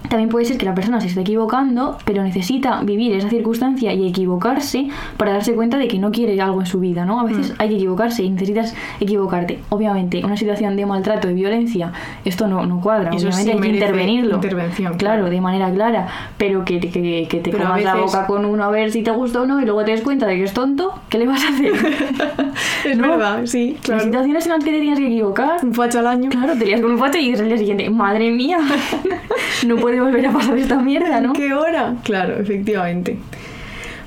[0.08, 4.08] también puede ser que la persona se esté equivocando, pero necesita vivir esa circunstancia y
[4.08, 7.20] equivocarse para darse cuenta de que no quiere algo en su vida, ¿no?
[7.20, 9.60] A veces hay que equivocarse y necesitas equivocarte.
[9.70, 11.92] Obviamente, una situación de maltrato, de violencia,
[12.26, 13.10] esto no, no cuadra.
[13.10, 14.36] Eso Obviamente sí hay que intervenirlo.
[14.36, 15.30] intervención, Claro, claro.
[15.30, 16.08] de manera clara.
[16.38, 19.42] Pero que, que, que te comas la boca con uno a ver si te gusta
[19.42, 21.50] o no y luego te des cuenta de que es tonto, ¿qué le vas a
[21.50, 21.72] hacer?
[22.86, 23.10] Es ¿No?
[23.10, 24.04] verdad, sí, Las claro.
[24.04, 26.30] situaciones en las que te tienes que equivocar, Un facho al año.
[26.30, 28.58] Claro, te lías con un facho y dices al día siguiente, madre mía,
[29.68, 31.34] no puede volver a pasar esta mierda, ¿no?
[31.34, 31.96] ¿Qué hora?
[32.04, 33.18] Claro, efectivamente.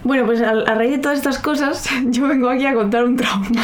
[0.05, 3.17] Bueno, pues a, a raíz de todas estas cosas, yo vengo aquí a contar un
[3.17, 3.49] trauma.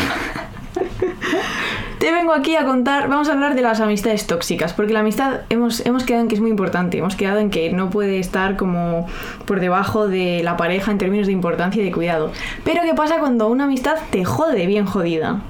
[2.01, 5.41] Te vengo aquí a contar, vamos a hablar de las amistades tóxicas, porque la amistad
[5.49, 8.57] hemos, hemos quedado en que es muy importante, hemos quedado en que no puede estar
[8.57, 9.07] como
[9.47, 12.31] por debajo de la pareja en términos de importancia y de cuidado.
[12.65, 15.41] Pero ¿qué pasa cuando una amistad te jode bien jodida?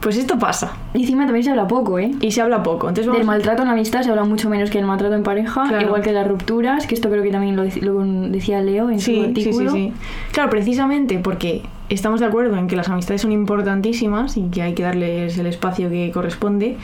[0.00, 2.12] Pues esto pasa, Y encima también se habla poco, ¿eh?
[2.20, 2.88] y se habla poco.
[2.88, 5.22] Entonces vamos Del maltrato en la amistad se habla mucho menos que del maltrato en
[5.22, 5.84] pareja, Claro.
[5.86, 7.98] igual que las rupturas, que esto creo que también lo, dec- lo
[8.30, 9.70] decía Leo en su Sí, sí, sí, artículo.
[9.72, 9.92] sí.
[10.32, 14.74] Claro, precisamente porque estamos de acuerdo en que las amistades son importantísimas y que hay
[14.74, 16.76] que darles el espacio que corresponde,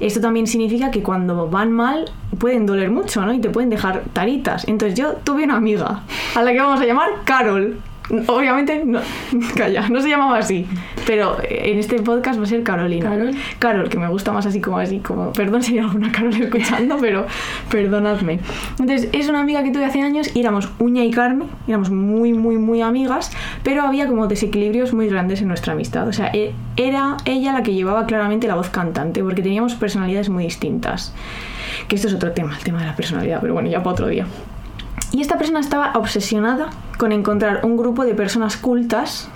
[0.00, 2.04] esto también significa que cuando van mal
[2.38, 3.32] pueden doler mucho, ¿no?
[3.32, 4.66] Y te pueden dejar taritas.
[4.68, 6.02] Entonces yo tuve una amiga
[6.36, 7.78] a la que vamos a llamar Carol.
[8.26, 9.00] Obviamente, no,
[9.56, 10.66] calla, no se llamaba así,
[11.06, 13.10] pero en este podcast va a ser Carolina.
[13.10, 13.30] Carol.
[13.58, 16.96] Carol, que me gusta más así como así, como, perdón si hay alguna Carol escuchando,
[17.00, 17.26] pero
[17.70, 18.40] perdonadme.
[18.78, 22.32] Entonces, es una amiga que tuve hace años y éramos uña y carne, éramos muy,
[22.32, 23.30] muy, muy amigas,
[23.62, 26.08] pero había como desequilibrios muy grandes en nuestra amistad.
[26.08, 30.28] O sea, e- era ella la que llevaba claramente la voz cantante, porque teníamos personalidades
[30.30, 31.12] muy distintas.
[31.88, 34.06] Que esto es otro tema, el tema de la personalidad, pero bueno, ya para otro
[34.08, 34.26] día.
[35.18, 39.28] Y esta persona estaba obsesionada con encontrar un grupo de personas cultas,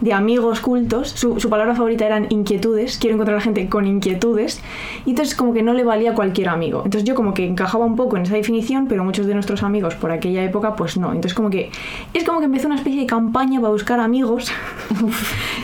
[0.00, 1.10] de amigos cultos.
[1.10, 2.96] Su, su palabra favorita eran inquietudes.
[2.96, 4.62] Quiero encontrar a gente con inquietudes.
[5.04, 6.80] Y entonces como que no le valía cualquier amigo.
[6.86, 9.94] Entonces yo como que encajaba un poco en esa definición, pero muchos de nuestros amigos
[9.94, 11.08] por aquella época pues no.
[11.08, 11.70] Entonces como que
[12.14, 14.50] es como que empezó una especie de campaña para buscar amigos.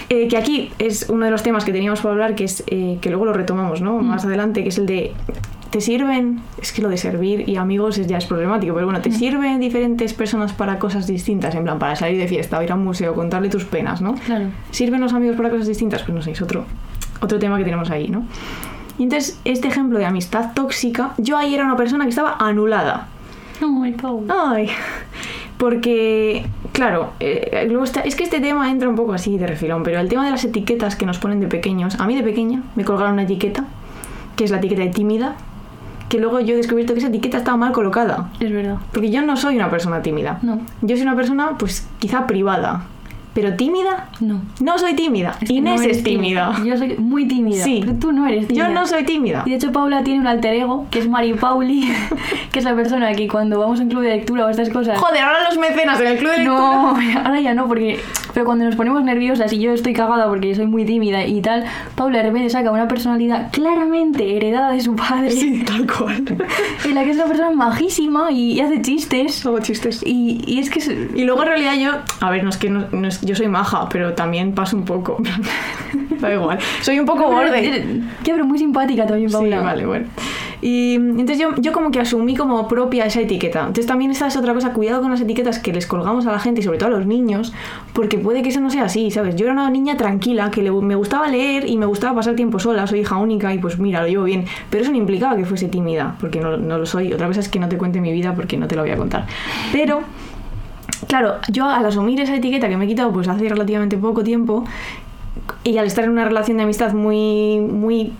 [0.08, 3.00] Eh, que aquí es uno de los temas que teníamos para hablar, que es que
[3.06, 3.98] luego lo retomamos, ¿no?
[3.98, 5.14] Más adelante, que es el de
[5.70, 9.00] te sirven, es que lo de servir y amigos es, ya es problemático, pero bueno,
[9.00, 12.72] te sirven diferentes personas para cosas distintas, en plan, para salir de fiesta, o ir
[12.72, 14.14] a un museo, contarle tus penas, ¿no?
[14.14, 14.46] Claro.
[14.70, 16.02] ¿Sirven los amigos para cosas distintas?
[16.02, 16.64] Pues no sé, es otro,
[17.20, 18.24] otro tema que tenemos ahí, ¿no?
[18.98, 23.08] Y entonces, este ejemplo de amistad tóxica, yo ahí era una persona que estaba anulada.
[23.60, 24.24] No, el Pau.
[24.28, 24.70] Ay,
[25.58, 29.82] porque, claro, eh, luego está- es que este tema entra un poco así de refilón,
[29.82, 32.62] pero el tema de las etiquetas que nos ponen de pequeños, a mí de pequeña
[32.74, 33.64] me colgaron una etiqueta,
[34.36, 35.36] que es la etiqueta de tímida,
[36.08, 38.76] que luego yo he descubierto que esa etiqueta estaba mal colocada, Es verdad.
[38.92, 40.38] porque yo no soy una persona tímida.
[40.42, 40.60] No.
[40.82, 42.84] Yo soy una persona, pues, quizá privada,
[43.36, 44.40] pero tímida, No.
[44.60, 45.36] no soy tímida.
[45.42, 46.56] Es que Inés no eres es tímida.
[46.64, 47.62] Yo soy muy tímida.
[47.62, 47.80] Sí.
[47.84, 48.66] Pero tú no eres tímida.
[48.68, 49.42] Yo no soy tímida.
[49.44, 51.86] Y de hecho Paula tiene un alter ego, que es Mari Pauli,
[52.50, 54.98] que es la persona que cuando vamos a un club de lectura o estas cosas...
[54.98, 56.58] Joder, ahora los mecenas en el club de lectura.
[56.58, 56.88] No,
[57.24, 58.00] ahora ya no, porque...
[58.32, 61.64] Pero cuando nos ponemos nerviosas y yo estoy cagada porque soy muy tímida y tal,
[61.94, 66.22] Paula de repente saca una personalidad claramente heredada de su padre, Sí, tal cual.
[66.84, 69.44] en la que es una persona majísima y, y hace chistes.
[69.46, 70.02] Hago chistes.
[70.04, 70.80] Y, y es que...
[70.80, 73.34] es- Y luego en realidad yo, a ver, no es que no, no es- yo
[73.34, 75.18] soy maja, pero también paso un poco.
[76.20, 76.58] da igual.
[76.80, 77.84] Soy un poco borde.
[78.24, 79.60] Ya, pero muy simpática también, Sí, Paula.
[79.60, 80.06] vale, bueno.
[80.62, 83.60] Y entonces yo, yo como que asumí como propia esa etiqueta.
[83.60, 86.38] Entonces también esta es otra cosa, cuidado con las etiquetas que les colgamos a la
[86.38, 87.52] gente y sobre todo a los niños,
[87.92, 89.36] porque puede que eso no sea así, ¿sabes?
[89.36, 92.58] Yo era una niña tranquila, que le- me gustaba leer y me gustaba pasar tiempo
[92.58, 94.46] sola, soy hija única y pues mira, lo llevo bien.
[94.70, 97.12] Pero eso no implicaba que fuese tímida, porque no, no lo soy.
[97.12, 98.96] Otra cosa es que no te cuente mi vida porque no te lo voy a
[98.96, 99.26] contar.
[99.72, 100.00] Pero...
[101.08, 104.64] Claro, yo al asumir esa etiqueta que me he quitado pues hace relativamente poco tiempo
[105.64, 108.12] y al estar en una relación de amistad muy, muy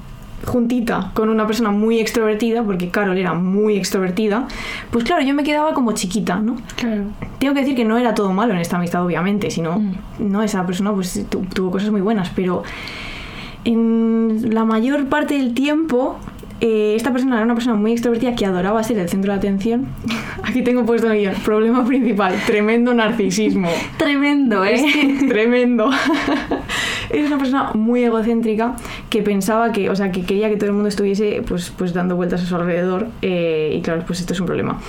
[0.45, 4.47] juntita con una persona muy extrovertida, porque Carol era muy extrovertida,
[4.91, 6.57] pues claro, yo me quedaba como chiquita, ¿no?
[6.77, 7.05] Claro.
[7.39, 9.95] Tengo que decir que no era todo malo en esta amistad, obviamente, sino, Mm.
[10.21, 12.63] no, esa persona pues tu- tuvo cosas muy buenas, pero
[13.65, 16.17] en la mayor parte del tiempo
[16.61, 19.87] eh, esta persona era una persona muy extrovertida que adoraba ser el centro de atención.
[20.43, 23.69] Aquí tengo puesto el guion, problema principal, tremendo narcisismo.
[23.99, 24.75] Tremendo, ¿eh?
[24.75, 25.91] Es que tremendo.
[27.11, 28.77] es una persona muy egocéntrica
[29.11, 32.17] que pensaba que, o sea, que quería que todo el mundo estuviese pues, pues dando
[32.17, 33.09] vueltas a su alrededor.
[33.23, 34.81] eh, y claro, pues esto es un problema.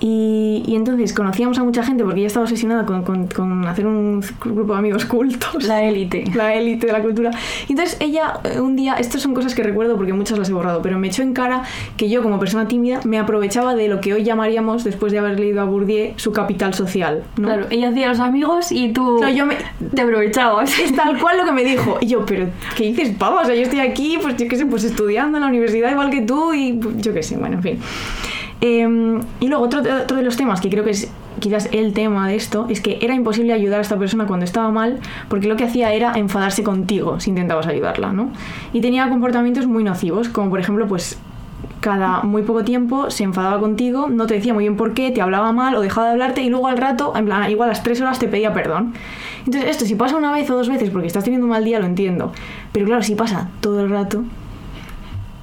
[0.00, 3.86] Y, y entonces conocíamos a mucha gente porque ella estaba obsesionada con, con- con hacer
[3.86, 5.64] un grupo de amigos cultos.
[5.64, 6.24] La élite.
[6.34, 7.30] La élite de la cultura.
[7.68, 10.52] Y entonces ella eh, un día, estas son cosas que recuerdo porque muchas las he
[10.52, 11.64] borrado, pero me echó en cara
[11.96, 15.38] que yo como persona tímida me aprovechaba de lo que hoy llamaríamos, después de haber
[15.40, 17.24] leído a Bourdieu, su capital social.
[17.36, 17.48] ¿no?
[17.48, 19.56] Claro, ella hacía los amigos y tú No, yo me-
[19.94, 20.78] te aprovechabas.
[20.78, 21.98] Es tal cual lo que me dijo.
[22.00, 23.40] Y yo, pero ¿qué dices, pava?
[23.42, 26.10] O sea, yo estoy aquí, pues yo qué sé, pues estudiando en la universidad igual
[26.10, 27.78] que tú y pues, yo qué sé, bueno, en fin.
[28.60, 32.28] Eh, y luego otro, otro de los temas que creo que es quizás el tema
[32.28, 35.56] de esto es que era imposible ayudar a esta persona cuando estaba mal porque lo
[35.56, 38.30] que hacía era enfadarse contigo si intentabas ayudarla, ¿no?
[38.72, 41.18] Y tenía comportamientos muy nocivos, como por ejemplo, pues
[41.80, 45.20] cada muy poco tiempo se enfadaba contigo, no te decía muy bien por qué, te
[45.20, 47.82] hablaba mal o dejaba de hablarte y luego al rato, en plan, igual a las
[47.82, 48.94] tres horas te pedía perdón.
[49.46, 51.78] Entonces esto si pasa una vez o dos veces porque estás teniendo un mal día
[51.78, 52.32] lo entiendo,
[52.72, 54.24] pero claro, si pasa todo el rato...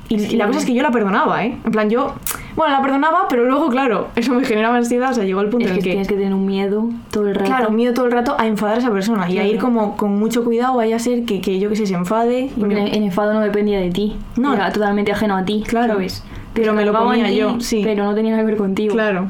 [0.07, 1.57] Y, y la cosa es que yo la perdonaba, ¿eh?
[1.65, 2.13] En plan, yo...
[2.55, 5.65] Bueno, la perdonaba, pero luego, claro, eso me generaba ansiedad, o sea, llegó el punto
[5.65, 7.45] Es en que tienes que tener un miedo todo el rato.
[7.47, 10.17] Claro, miedo todo el rato a enfadar a esa persona y a ir como con
[10.17, 12.51] mucho cuidado, vaya a ser que, que yo que sé, se enfade.
[12.55, 14.15] y Porque me- el enfado no dependía de ti.
[14.37, 14.53] No.
[14.53, 15.63] Era totalmente ajeno a ti.
[15.67, 15.93] Claro.
[15.95, 16.23] ¿sabes?
[16.53, 17.81] Pero me lo ponía ti, yo, sí.
[17.83, 18.93] Pero no tenía nada que ver contigo.
[18.93, 19.27] Claro.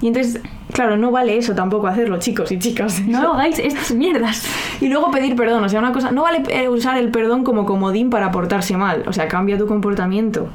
[0.00, 0.40] Y entonces,
[0.72, 3.00] claro, no vale eso tampoco hacerlo, chicos y chicas.
[3.06, 4.46] No hagáis estas mierdas.
[4.80, 7.64] Y luego pedir perdón, o sea, una cosa, no vale eh, usar el perdón como
[7.64, 10.48] comodín para portarse mal, o sea, cambia tu comportamiento.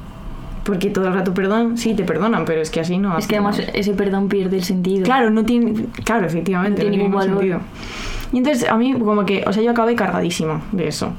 [0.64, 3.18] Porque todo el rato perdón, sí, te perdonan, pero es que así no.
[3.18, 5.06] Es que además ese perdón pierde el sentido.
[5.06, 5.86] Claro, no tiene.
[6.04, 6.84] Claro, efectivamente.
[6.84, 7.38] No tiene ningún valor.
[7.38, 7.62] sentido.
[8.34, 9.46] Y entonces a mí, como que.
[9.48, 11.14] O sea, yo acabé cargadísima de eso.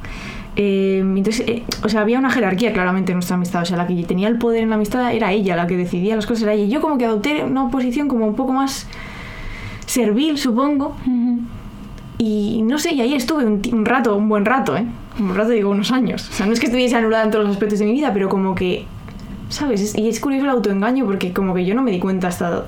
[0.60, 3.62] Eh, entonces, eh, o sea, había una jerarquía claramente en nuestra amistad.
[3.62, 6.16] O sea, la que tenía el poder en la amistad era ella, la que decidía
[6.16, 6.64] las cosas era ella.
[6.64, 8.88] Y yo, como que adopté una posición como un poco más
[9.86, 10.96] servil, supongo.
[12.18, 14.84] Y no sé, y ahí estuve un, un rato, un buen rato, ¿eh?
[15.20, 16.28] Un rato, digo, unos años.
[16.28, 18.28] O sea, no es que estuviese anulada en todos los aspectos de mi vida, pero
[18.28, 18.84] como que,
[19.48, 19.80] ¿sabes?
[19.80, 22.64] Es- y es curioso el autoengaño porque como que yo no me di cuenta hasta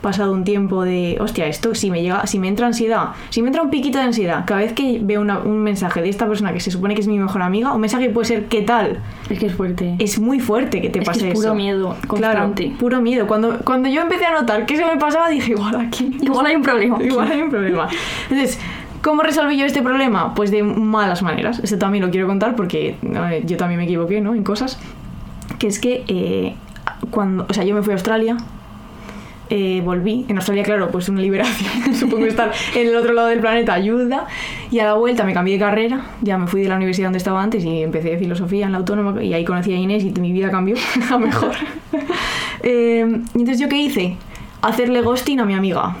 [0.00, 3.48] pasado un tiempo de, hostia, esto si me llega, si me entra ansiedad, si me
[3.48, 6.52] entra un piquito de ansiedad, cada vez que veo una- un mensaje de esta persona
[6.52, 9.00] que se supone que es mi mejor amiga, un mensaje que puede ser, ¿qué tal?
[9.28, 9.96] Es que es fuerte.
[9.98, 11.54] Es muy fuerte que te Es que pase es puro eso.
[11.54, 12.64] miedo constante.
[12.66, 13.26] Claro, puro miedo.
[13.26, 16.16] Cuando, cuando yo empecé a notar que eso me pasaba, dije, igual aquí.
[16.22, 16.96] Igual hay un problema.
[16.96, 17.04] aquí.
[17.06, 17.88] Igual hay un problema.
[18.30, 18.58] Entonces,
[19.02, 20.34] ¿cómo resolví yo este problema?
[20.34, 21.58] Pues de malas maneras.
[21.62, 22.96] Esto también lo quiero contar porque
[23.46, 24.34] yo también me equivoqué, ¿no?
[24.34, 24.78] En cosas.
[25.58, 26.54] Que es que eh,
[27.10, 27.46] cuando.
[27.48, 28.36] O sea, yo me fui a Australia.
[29.50, 30.26] Eh, volví.
[30.28, 31.94] En Australia, claro, pues una liberación.
[31.98, 34.26] Supongo que estar en el otro lado del planeta ayuda.
[34.70, 36.06] Y a la vuelta me cambié de carrera.
[36.20, 39.22] Ya me fui de la universidad donde estaba antes y empecé filosofía en la autónoma.
[39.22, 40.76] Y ahí conocí a Inés y mi vida cambió
[41.10, 41.54] a mejor.
[42.60, 44.16] Eh, y entonces, ¿yo qué hice?
[44.62, 45.94] Hacerle ghosting a mi amiga.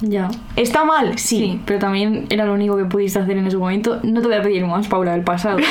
[0.00, 0.28] Ya.
[0.56, 1.18] ¿Está mal?
[1.18, 1.60] Sí.
[1.64, 3.98] pero también era lo único que pudiste hacer en ese momento.
[4.02, 5.58] No te voy a pedir más, Paula, del pasado.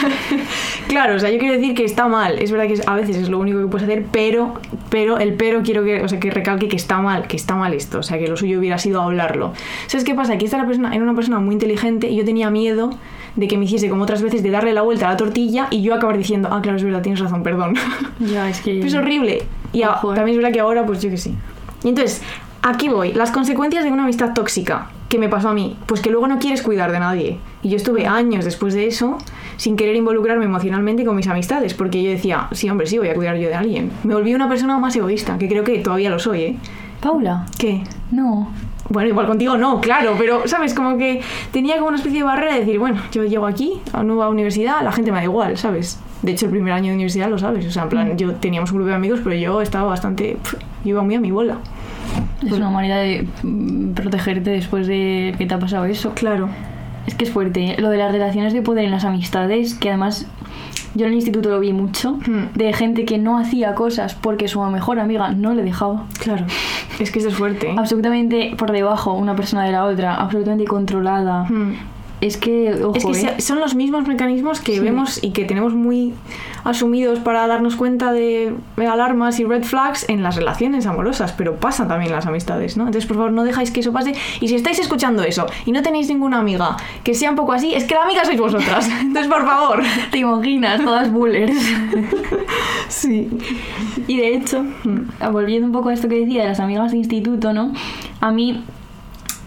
[0.87, 2.37] Claro, o sea, yo quiero decir que está mal.
[2.39, 4.53] Es verdad que a veces es lo único que puedes hacer, pero,
[4.89, 7.73] pero el pero quiero que, o sea, que recalque que está mal, que está mal
[7.73, 7.99] esto.
[7.99, 9.53] O sea, que lo suyo hubiera sido hablarlo.
[9.87, 10.37] ¿Sabes qué pasa?
[10.37, 12.91] Que esta era, persona, era una persona muy inteligente y yo tenía miedo
[13.35, 15.81] de que me hiciese como otras veces de darle la vuelta a la tortilla y
[15.81, 17.73] yo acabar diciendo, ah, claro, es verdad, tienes razón, perdón.
[18.19, 18.79] ya, es que...
[18.85, 19.43] es horrible.
[19.73, 20.07] Y a- eh.
[20.15, 21.35] también es verdad que ahora, pues yo que sí.
[21.83, 22.21] Y entonces,
[22.61, 23.13] aquí voy.
[23.13, 25.77] Las consecuencias de una amistad tóxica que me pasó a mí.
[25.85, 27.39] Pues que luego no quieres cuidar de nadie.
[27.61, 29.17] Y yo estuve años después de eso
[29.57, 31.73] sin querer involucrarme emocionalmente con mis amistades.
[31.73, 33.91] Porque yo decía, sí, hombre, sí, voy a cuidar yo de alguien.
[34.03, 36.57] Me volví una persona más egoísta, que creo que todavía lo soy, ¿eh?
[37.01, 37.83] Paula, ¿Qué?
[38.11, 38.51] no.
[38.87, 40.75] Bueno, igual contigo no, claro, pero, ¿sabes?
[40.75, 41.19] Como que
[41.51, 44.29] tenía como una especie de barrera de decir, bueno, yo llego aquí, a una nueva
[44.29, 45.99] universidad, la gente me da igual, ¿sabes?
[46.21, 48.71] De hecho, el primer año de universidad lo sabes, o sea, en plan, yo teníamos
[48.71, 50.37] un grupo de amigos, pero yo estaba bastante...
[50.41, 51.57] pf, yo iba muy a mi bola.
[52.43, 56.13] Es una manera de mm, protegerte después de que te ha pasado eso.
[56.13, 56.49] Claro.
[57.07, 57.75] Es que es fuerte.
[57.79, 60.25] Lo de las relaciones de poder en las amistades, que además
[60.95, 62.55] yo en el instituto lo vi mucho, Hmm.
[62.55, 66.05] de gente que no hacía cosas porque su mejor amiga no le dejaba.
[66.19, 66.45] Claro.
[66.99, 67.69] Es que eso es fuerte.
[67.69, 67.75] ¿eh?
[67.77, 71.43] Absolutamente por debajo una persona de la otra, absolutamente controlada.
[71.43, 71.73] Hmm.
[72.21, 73.41] Es que, ojo, Es que ¿eh?
[73.41, 74.79] son los mismos mecanismos que Sí.
[74.79, 76.13] vemos y que tenemos muy
[76.63, 81.87] asumidos para darnos cuenta de alarmas y red flags en las relaciones amorosas, pero pasa
[81.87, 82.83] también en las amistades, ¿no?
[82.85, 84.13] Entonces, por favor, no dejáis que eso pase.
[84.39, 87.73] Y si estáis escuchando eso y no tenéis ninguna amiga que sea un poco así,
[87.73, 88.89] es que la amiga sois vosotras.
[89.01, 89.83] Entonces, por favor.
[90.11, 91.53] te imaginas, todas bullers.
[92.87, 93.27] Sí.
[94.07, 95.09] Y de hecho, Hmm.
[95.31, 97.73] volviendo un poco a esto que decía de las amigas de instituto, ¿no?
[98.21, 98.63] A mí,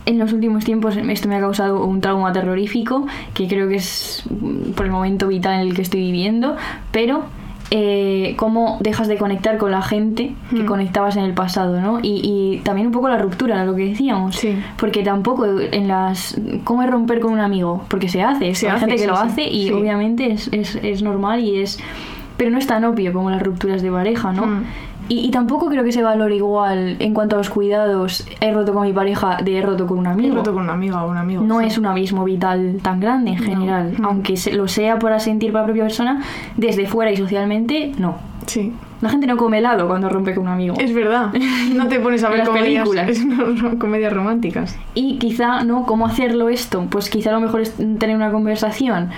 [0.09, 4.25] en los últimos tiempos, esto me ha causado un trauma terrorífico, que creo que es
[4.31, 6.57] mm, por el momento vital en el que estoy viviendo,
[6.91, 7.25] pero
[7.71, 10.67] eh, cómo dejas de conectar con la gente que Hmm.
[10.67, 12.01] conectabas en el pasado, ¿no?
[12.01, 14.37] Y, y también un poco la ruptura, lo que decíamos.
[14.37, 14.57] Sí.
[14.79, 16.41] Porque tampoco en las...
[16.65, 17.85] ¿Cómo es romper con un amigo?
[17.89, 19.23] Porque se hace, Se hay hace, gente que sí, lo sí.
[19.23, 21.79] hace y obviamente es, es, es normal y es...
[22.39, 24.47] Pero no es tan obvio como las rupturas de pareja, ¿no?
[24.47, 24.65] Hmm.
[25.09, 28.27] Y, y tampoco creo que se valore igual en cuanto a los cuidados.
[28.41, 30.35] He roto con mi pareja de he roto con un Me he amigo.
[30.37, 31.43] roto con una amiga o un amigo.
[31.43, 31.67] No sí.
[31.67, 33.43] es un abismo vital tan grande en No.
[33.45, 33.95] general.
[33.99, 34.05] Mm.
[34.05, 36.23] Aunque se- lo sea para sentir para la propia persona,
[36.57, 38.17] desde fuera y socialmente, no.
[38.47, 38.75] Sí.
[39.01, 40.75] La gente no come helado cuando rompe con un amigo.
[40.79, 41.33] Es verdad.
[41.75, 43.09] No te pones a ver Las comedias, películas.
[43.17, 44.77] es una- comedias románticas.
[44.95, 45.87] Y quizá, ¿no?
[45.87, 46.85] ¿Cómo hacerlo esto?
[46.91, 49.09] Pues quizá lo mejor es tener una conversación.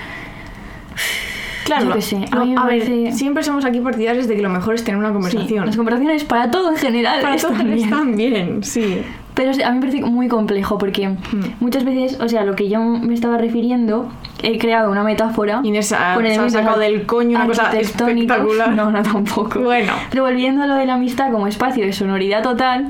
[1.70, 4.26] Claro, Yo qué sé, a no, mí me a ver, parece- siempre somos aquí partidarios
[4.26, 5.66] de que lo mejor es tener una Sí, conversación.
[5.66, 7.20] las conversaciones para todo en general.
[7.20, 7.78] Para están todos bien.
[7.84, 9.02] están bien, sí.
[9.34, 11.14] Pero a mí me parece muy complejo porque
[11.60, 14.08] muchas veces, o sea, lo que yo me estaba refiriendo,
[14.42, 15.60] he creado una metáfora.
[15.62, 18.72] Inés ha- con elementos sacado del coño una cosa espectacular.
[18.74, 19.60] No, no tampoco.
[19.60, 19.92] Bueno.
[20.10, 22.88] Pero volviendo a lo de la amistad como espacio de sonoridad total,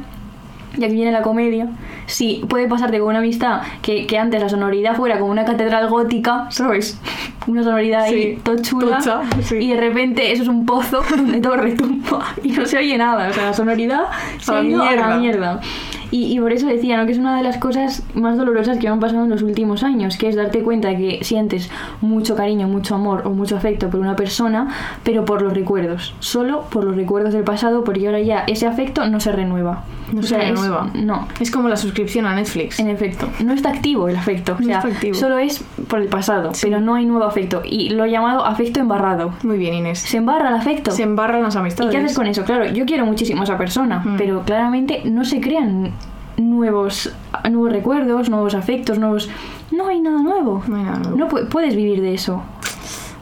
[0.79, 1.69] y aquí viene la comedia,
[2.07, 5.89] sí, puede pasarte con una amistad que, que antes la sonoridad fuera como una catedral
[5.89, 7.01] gótica, ¿sabes?
[7.47, 9.57] Una sonoridad ahí todo chula, tocha, sí.
[9.57, 13.29] y de repente eso es un pozo donde todo retumba y no se oye nada,
[13.29, 14.05] o sea, la sonoridad
[14.39, 15.61] se A la ido a la mierda.
[16.11, 17.07] Y, y por eso decía, ¿no?
[17.07, 19.83] Que es una de las cosas más dolorosas que me han pasado en los últimos
[19.83, 21.71] años, que es darte cuenta que sientes
[22.01, 24.69] mucho cariño, mucho amor o mucho afecto por una persona,
[25.05, 26.15] pero por los recuerdos.
[26.21, 29.85] Solo por los recuerdos del pasado, porque ahora ya ese afecto no se renueva.
[30.13, 30.91] No O se es- renueva.
[30.95, 31.29] no.
[31.39, 32.81] Es como la suscripción a Netflix.
[32.81, 34.53] En efecto, no está activo el afecto.
[34.55, 35.15] O No sea, está activo.
[35.15, 36.67] solo es por el pasado, Sí.
[36.67, 37.63] pero no hay nuevo afecto.
[37.65, 39.33] Y lo he llamado afecto embarrado.
[39.45, 40.01] Muy bien, Inés.
[40.01, 40.91] Se embarra el afecto.
[40.91, 41.93] Se embarran las ¿Y amistades.
[41.93, 42.45] qué haces con eso?
[42.45, 44.17] Claro, yo quiero muchísimo a esa persona, Mm.
[44.19, 45.93] pero claramente no se crean
[46.41, 47.13] nuevos,
[47.51, 49.29] nuevos recuerdos, nuevos afectos, nuevos...
[49.71, 50.63] No hay nada nuevo.
[50.67, 51.17] No hay nada nuevo.
[51.17, 52.43] No pu- puedes vivir de eso.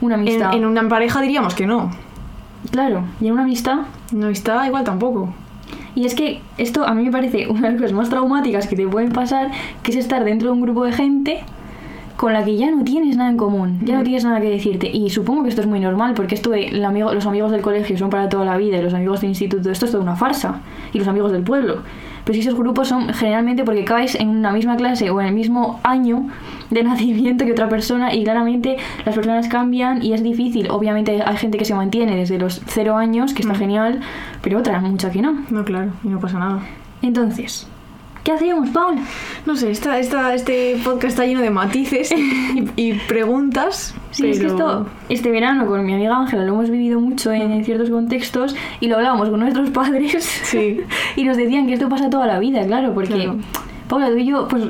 [0.00, 0.54] Una amistad.
[0.54, 1.90] en una pareja diríamos que no.
[2.70, 3.80] Claro, y en una amistad...
[4.12, 5.28] No está igual tampoco.
[5.94, 8.76] Y es que esto a mí me parece una de las cosas más traumáticas que
[8.76, 9.50] te pueden pasar,
[9.82, 11.40] que es estar dentro de un grupo de gente
[12.16, 14.88] con la que ya no tienes nada en común, ya no tienes nada que decirte.
[14.90, 17.60] Y supongo que esto es muy normal, porque esto de el amigo- los amigos del
[17.60, 20.16] colegio son para toda la vida y los amigos del instituto, esto es toda una
[20.16, 20.60] farsa.
[20.92, 21.82] Y los amigos del pueblo.
[22.28, 25.32] Pero si esos grupos son generalmente porque caes en una misma clase o en el
[25.32, 26.26] mismo año
[26.68, 28.76] de nacimiento que otra persona y claramente
[29.06, 30.70] las personas cambian y es difícil.
[30.70, 34.00] Obviamente hay gente que se mantiene desde los cero años, que está genial,
[34.42, 35.42] pero otra, mucha que no.
[35.48, 36.60] No, claro, y no pasa nada.
[37.00, 37.66] Entonces,
[38.28, 39.00] ¿qué hacíamos, Paula?
[39.46, 43.94] No sé, esta, esta, este podcast está lleno de matices y, y preguntas.
[44.10, 44.32] Sí, pero...
[44.32, 47.88] es que esto, este verano con mi amiga Ángela lo hemos vivido mucho en, ciertos
[47.88, 50.82] contextos y lo hablábamos con nuestros padres Sí.
[51.16, 53.36] y nos decían que esto pasa toda la vida, claro, porque Claro.
[53.88, 54.62] Paula, tú y yo, pues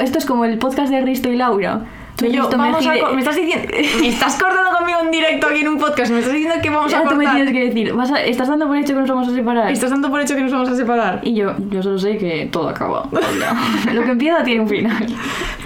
[0.00, 1.82] esto es como el podcast de Risto y Laura.
[2.30, 3.68] Yo, vamos a co- me estás diciendo,
[4.00, 6.92] me estás cortando conmigo en directo aquí en un podcast, me estás diciendo que vamos
[6.94, 7.34] a tú me cortar.
[7.34, 9.70] tienes que decir, vas a- ¿estás dando por hecho que nos vamos a separar?
[9.70, 11.20] Estás dando por hecho que nos vamos a separar.
[11.22, 13.08] Y yo, yo solo sé que todo acaba.
[13.92, 15.06] Lo que empieza tiene un final.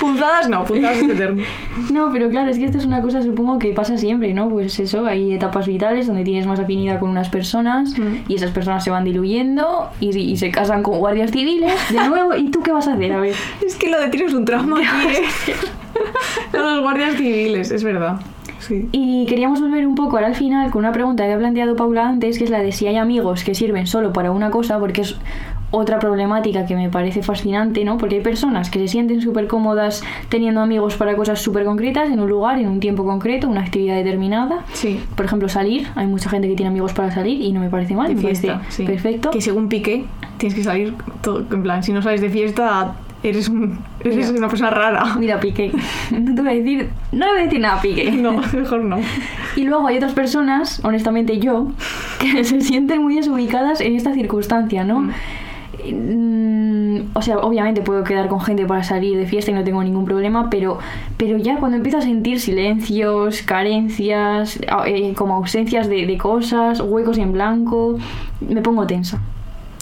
[0.01, 1.43] Punzadas no, punzadas es eterno.
[1.93, 4.49] No, pero claro, es que esto es una cosa supongo que pasa siempre, ¿no?
[4.49, 8.17] Pues eso, hay etapas vitales donde tienes más afinidad con unas personas Mm.
[8.29, 12.35] y esas personas se van diluyendo y, y se casan con guardias civiles de nuevo.
[12.35, 13.13] ¿Y tú qué vas a hacer?
[13.13, 13.35] A ver.
[13.65, 15.55] Es que lo de tienes un trauma aquí, ¿eh?
[16.53, 18.21] Con los guardias civiles, es verdad.
[18.59, 18.89] Sí.
[18.91, 22.09] Y queríamos volver un poco ahora al final con una pregunta que ha planteado Paula
[22.09, 25.03] antes, que es la de si hay amigos que sirven solo para una cosa, porque
[25.03, 25.17] es
[25.71, 27.99] otra problemática que me parece fascinante, ¿no?
[27.99, 32.21] Porque hay personas que se sienten súper cómodas teniendo amigos para cosas súper concretas, en
[32.21, 34.65] un lugar, en un tiempo concreto, una actividad determinada.
[34.73, 35.01] Sí.
[35.15, 35.87] Por ejemplo, salir.
[35.95, 38.09] Hay mucha gente que tiene amigos para salir y no me parece mal.
[38.09, 38.85] De me fiesta, parece sí.
[38.85, 39.31] perfecto.
[39.31, 40.05] Que según Piqué,
[40.39, 44.39] tienes que salir todo, en plan, si no sales de fiesta, eres, un, eres Mira.
[44.39, 45.17] una persona rara.
[45.19, 45.73] Mira, Piqué.
[46.11, 48.11] No te voy a decir, no le voy a decir nada a Piqué.
[48.13, 48.99] No, mejor no.
[49.57, 51.69] Y luego hay otras personas, honestamente yo,
[52.21, 55.01] que se sienten muy desubicadas en esta circunstancia, ¿no?
[55.01, 55.11] Mm.
[55.89, 59.83] Mm, O sea, obviamente puedo quedar con gente para salir de fiesta y no tengo
[59.85, 60.79] ningún problema, pero,
[61.17, 66.81] pero ya cuando empiezo a sentir silencios, carencias, a- eh, como ausencias de, de cosas,
[66.81, 67.99] huecos en blanco,
[68.41, 69.21] me pongo tensa.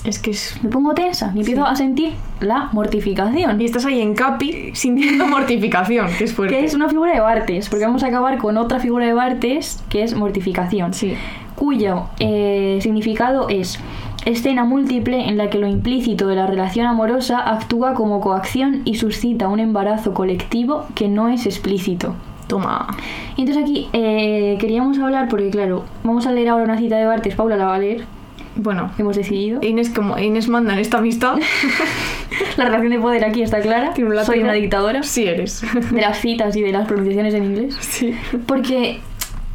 [0.04, 0.58] Es que es...
[0.62, 1.70] Me pongo tensa y empiezo Sí.
[1.72, 3.60] a sentir la mortificación.
[3.60, 6.56] Y estás ahí en Capi sintiendo mortificación, que es fuerte.
[6.58, 9.82] Que es una figura de Bartes, porque vamos a acabar con otra figura de Bartes
[9.88, 10.92] que es mortificación.
[10.92, 11.14] Sí.
[11.56, 13.78] cuyo eh, significado es
[14.26, 18.96] escena múltiple en la que lo implícito de la relación amorosa actúa como coacción y
[18.96, 22.14] suscita un embarazo colectivo que no es explícito.
[22.46, 22.88] Toma.
[23.36, 27.06] Y entonces aquí eh, queríamos hablar, porque claro, vamos a leer ahora una cita de
[27.06, 28.04] Bartes, Paula la va a leer,
[28.56, 29.60] Bueno, hemos decidido.
[29.62, 31.36] Inés, como Inés manda en esta amistad,
[32.56, 35.62] La relación de poder aquí está clara, un soy una dictadora Sí eres.
[35.90, 37.76] de las citas y de las pronunciaciones en inglés.
[37.80, 38.14] Sí.
[38.46, 39.00] Porque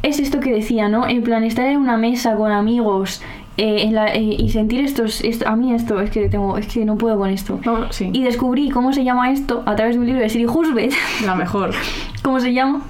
[0.02, 1.06] es esto que decía, ¿no?
[1.06, 3.22] En plan, estar en una mesa con amigos
[3.56, 6.66] eh, en la- eh, y sentir estos, esto, a mí esto, es que tengo, es
[6.68, 7.60] que no puedo con esto.
[7.64, 8.08] No, sí.
[8.12, 10.94] Y descubrí cómo se llama esto a través de un libro de Siri Husbeth.
[11.26, 11.72] La mejor.
[12.22, 12.82] ¿Cómo se llama?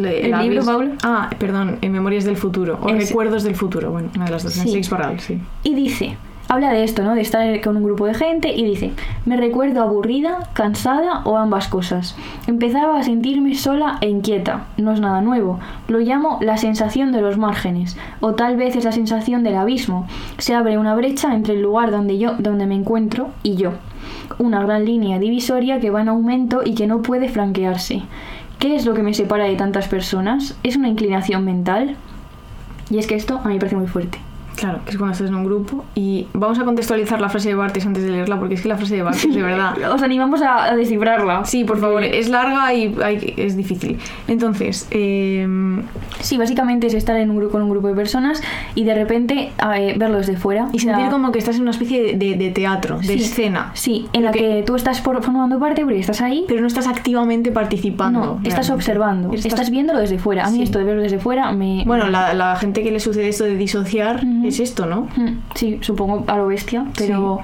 [0.00, 0.92] Le- ¿El libro, Paula?
[1.02, 2.78] Ah, perdón, en Memorias del Futuro.
[2.82, 3.08] O Ese.
[3.08, 3.90] Recuerdos del Futuro.
[3.90, 4.56] Bueno, una de las dos.
[4.58, 4.90] En Sí.
[4.90, 5.38] Barral, sí.
[5.64, 6.16] Y dice,
[6.48, 7.14] habla de esto, ¿no?
[7.14, 8.92] De estar con un grupo de gente y dice,
[9.26, 12.16] me recuerdo aburrida, cansada o ambas cosas.
[12.46, 14.64] Empezaba a sentirme sola e inquieta.
[14.76, 15.60] No es nada nuevo.
[15.88, 20.06] Lo llamo la sensación de los márgenes o tal vez es la sensación del abismo.
[20.38, 23.72] Se abre una brecha entre el lugar donde yo donde me encuentro y yo.
[24.38, 28.02] Una gran línea divisoria que va en aumento y que no puede franquearse.
[28.62, 30.56] ¿Qué es lo que me separa de tantas personas?
[30.62, 31.96] ¿Es una inclinación mental?
[32.90, 34.18] Y es que esto a mí me parece muy fuerte.
[34.62, 35.84] Claro, que es cuando estás en un grupo.
[35.96, 38.76] Y vamos a contextualizar la frase de Bartes antes de leerla, porque es que la
[38.76, 39.74] frase de Bartes, de verdad.
[39.92, 41.44] Os animamos a, a descifrarla.
[41.44, 43.98] Sí, por favor, es larga y hay- es difícil.
[44.28, 45.46] Entonces, eh,
[46.20, 48.40] Sí, básicamente es estar en un grupo con un grupo de personas
[48.76, 50.68] y de repente eh, verlo desde fuera.
[50.72, 53.14] y O sea, sentir como que estás en una especie de, de- teatro, de sí,
[53.14, 53.70] escena.
[53.74, 56.44] Sí, en la que, tú estás por- formando parte porque estás ahí.
[56.46, 58.20] Pero no estás activamente participando.
[58.20, 58.72] no, estás realmente.
[58.74, 60.44] observando, Estás- estás, viéndolo desde fuera.
[60.46, 60.62] A mí Sí.
[60.62, 61.82] esto de verlo desde fuera me...
[61.86, 64.46] Bueno, la, la gente que le sucede esto de disociar Ujú.
[64.52, 65.08] Es esto, ¿no?
[65.16, 67.40] Mm, Sí, supongo a lo bestia, pero...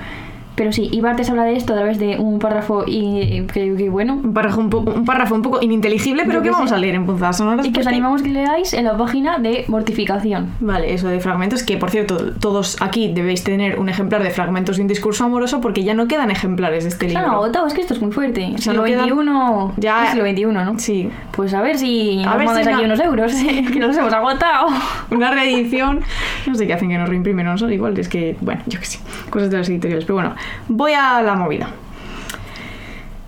[0.58, 3.88] Pero sí, y Bartes habla de esto a través de un párrafo y que, que
[3.88, 4.14] bueno.
[4.14, 6.74] Un párrafo un, poco, un párrafo un poco ininteligible, pero que vamos sé.
[6.74, 7.64] a leer en punzadas sonoras.
[7.64, 10.50] Y que os animamos que leáis en la página de mortificación.
[10.60, 14.76] Vale, eso de fragmentos, que por cierto, todos aquí debéis tener un ejemplar de fragmentos
[14.76, 17.38] de un discurso amoroso porque ya no quedan ejemplares de este Se han libro.
[17.38, 18.46] agotado, es que esto es muy fuerte.
[18.58, 19.72] sea, siglo no quedan-.
[19.76, 20.78] Ya- es siglo XXI, ¿no?
[20.78, 23.32] Sí, Pues a ver si A nos ver mandáis si aquí no- unos euros,
[23.72, 24.66] que nos hemos agotado.
[25.10, 26.00] una reedición.
[26.46, 28.86] No sé qué hacen que nos reimprimen, no son igual, es que, bueno, yo qué
[28.86, 28.98] sé,
[29.30, 30.04] cosas de las editoriales.
[30.04, 30.34] Pero bueno,
[30.68, 31.70] voy a la movida.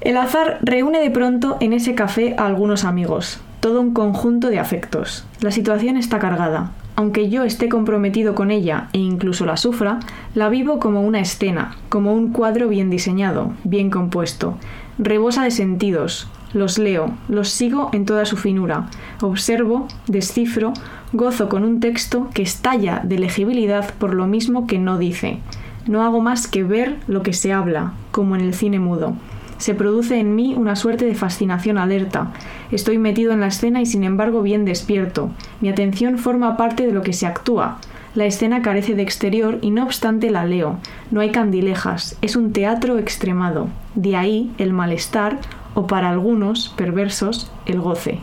[0.01, 4.59] El azar reúne de pronto en ese café a algunos amigos, todo un conjunto de
[4.59, 5.27] afectos.
[5.41, 6.73] La situación está cargada.
[6.97, 10.01] Aunque yo esté comprometido con ella e incluso la sufra,
[10.35, 14.59] la vivo como una escena, como un cuadro bien diseñado, bien compuesto.
[14.99, 16.29] Rebosa de sentidos.
[16.53, 18.89] Los leo, los sigo en toda su finura.
[19.23, 20.73] Observo, descifro,
[21.13, 25.39] gozo con un texto que estalla de legibilidad por lo mismo que no dice.
[25.87, 29.15] No hago más que ver lo que se habla, como en el cine mudo.
[29.59, 32.33] Se produce en mí una suerte de fascinación alerta.
[32.71, 35.31] Estoy metido en la escena y sin embargo bien despierto.
[35.61, 37.79] Mi atención forma parte de lo que se actúa.
[38.15, 40.79] La escena carece de exterior y no obstante la leo.
[41.11, 42.17] No hay candilejas.
[42.23, 43.69] Es un teatro extremado.
[43.95, 45.39] De ahí el malestar
[45.75, 48.19] o para algunos perversos el goce.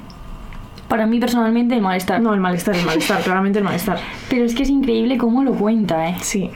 [0.87, 2.19] Para mí personalmente el malestar.
[2.19, 3.99] No, el malestar, el malestar, claramente el malestar.
[4.29, 6.15] Pero es que es increíble cómo lo cuenta, ¿eh?
[6.21, 6.49] Sí.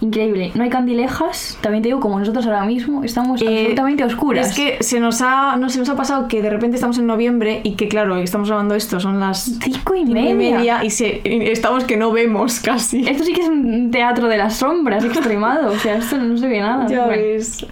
[0.00, 0.52] Increíble.
[0.54, 1.56] No hay candilejas.
[1.62, 4.48] También te digo, como nosotros ahora mismo, estamos Eh, absolutamente oscuras.
[4.50, 7.06] Es que se nos ha, no, se nos ha pasado que de repente estamos en
[7.06, 10.84] noviembre y que claro, estamos grabando esto, son las Cinco y media.
[10.84, 13.08] y, se, y estamos que no vemos casi.
[13.08, 15.72] Esto sí que es un teatro de las sombras extremado.
[15.72, 16.86] O sea, esto no se ve nada.
[16.88, 17.22] Ya Bueno.
[17.22, 17.64] ves.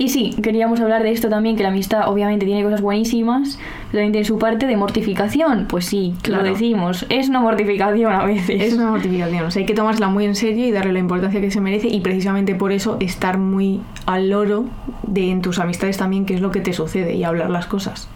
[0.00, 3.58] Y sí, queríamos hablar de esto también, que la amistad obviamente tiene cosas buenísimas,
[3.90, 5.66] pero también tiene su parte de mortificación.
[5.68, 6.44] Pues sí, Claro.
[6.44, 7.04] lo decimos.
[7.08, 8.62] Es una mortificación a veces.
[8.62, 11.40] Es una mortificación, o sea, hay que tomársela muy en serio y darle la importancia
[11.40, 14.66] que se merece y precisamente por eso estar muy al loro
[15.02, 18.08] de en tus amistades también qué es lo que te sucede y hablar las cosas.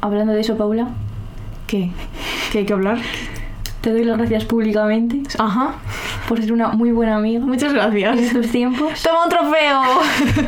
[0.00, 0.88] Hablando de eso, Paula,
[1.66, 1.90] ¿Qué?
[2.52, 2.98] ¿Qué hay que hablar?
[3.80, 5.74] Te doy las gracias públicamente Ajá.
[6.28, 8.18] por ser una muy buena amiga Muchas en gracias.
[8.18, 9.82] estos tiempos, ¡Toma un trofeo!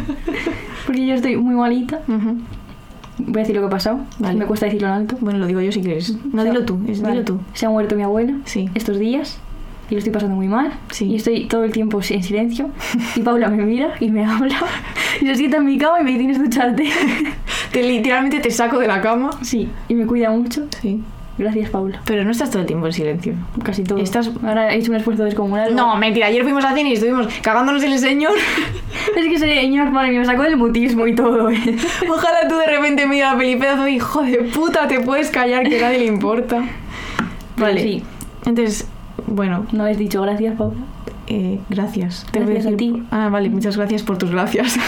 [0.87, 2.01] porque yo estoy muy malita.
[2.09, 2.39] Ujú.
[3.19, 4.39] Voy a decir lo que ha pasado, Vale.
[4.39, 5.17] me cuesta decirlo en alto.
[5.21, 6.17] Bueno, lo digo yo si quieres.
[6.33, 7.15] No, dilo tú, es- Vale.
[7.21, 7.41] dilo tú.
[7.55, 8.69] Se ha muerto mi abuela Sí.
[8.75, 9.39] estos días
[9.91, 10.73] y lo estoy pasando muy mal.
[10.91, 11.07] Sí.
[11.07, 12.71] Y estoy todo el tiempo en silencio.
[13.15, 14.57] Y Paula me mira y me habla.
[15.21, 16.89] Y se sienta en mi cama y me dice, tienes que ducharte.
[17.73, 19.31] Te, literalmente te saco de la cama.
[19.43, 20.67] Sí, y me cuida mucho.
[20.81, 21.03] Sí.
[21.43, 22.01] Gracias, Paula.
[22.05, 23.35] Pero no estás todo el tiempo en silencio.
[23.65, 23.99] Casi todo.
[23.99, 25.75] Estás- Ahora he hecho un esfuerzo descomunal.
[25.75, 28.33] No, mentira, ayer fuimos a cine y estuvimos cagándonos en el señor.
[29.17, 31.51] Es que ese señor, madre mía, me sacó del mutismo y todo.
[31.51, 31.59] ¿eh?
[32.09, 35.69] Ojalá tú de repente me digas peli pedazo de hijo de puta, te puedes callar
[35.69, 36.63] que a nadie le importa.
[37.57, 37.83] Vale.
[37.83, 38.03] sí.
[38.47, 38.87] Entonces,
[39.27, 40.77] bueno, No has dicho gracias, Paula.
[41.69, 42.27] Gracias.
[42.31, 43.03] Te voy Gracias a ti.
[43.11, 44.79] Ah, vale, muchas gracias por tus gracias.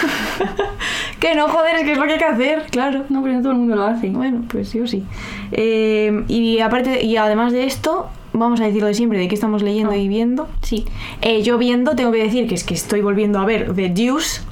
[1.21, 3.05] que no, joder, es que es lo que hay que hacer, claro.
[3.09, 4.11] No, pero no todo el mundo lo hace.
[4.11, 5.05] Bueno, pues yo sí.
[5.53, 9.35] Eh, y aparte, y además de esto, vamos a decir lo de siempre, de qué
[9.35, 9.97] estamos leyendo Ah.
[9.97, 10.49] y viendo.
[10.63, 10.85] Sí.
[11.23, 14.43] Eh, yo viendo, tengo que decir que es que estoy volviendo a ver The Deuce,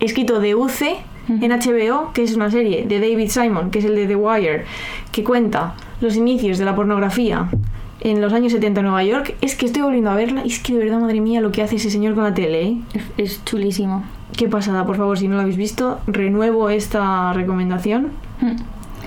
[0.00, 0.82] escrito de UC
[1.28, 4.64] en HBO, que es una serie de David Simon, que es el de The Wire,
[5.10, 7.48] que cuenta los inicios de la pornografía
[8.00, 9.34] en los años 70 en Nueva York.
[9.40, 11.62] Es que estoy volviendo a verla y es que de verdad, madre mía, lo que
[11.62, 12.76] hace ese señor con la tele, ¿eh?
[13.16, 14.04] Es, chulísimo.
[14.36, 18.08] Qué pasada, por favor, si no lo habéis visto, renuevo esta recomendación.
[18.40, 18.56] Mm.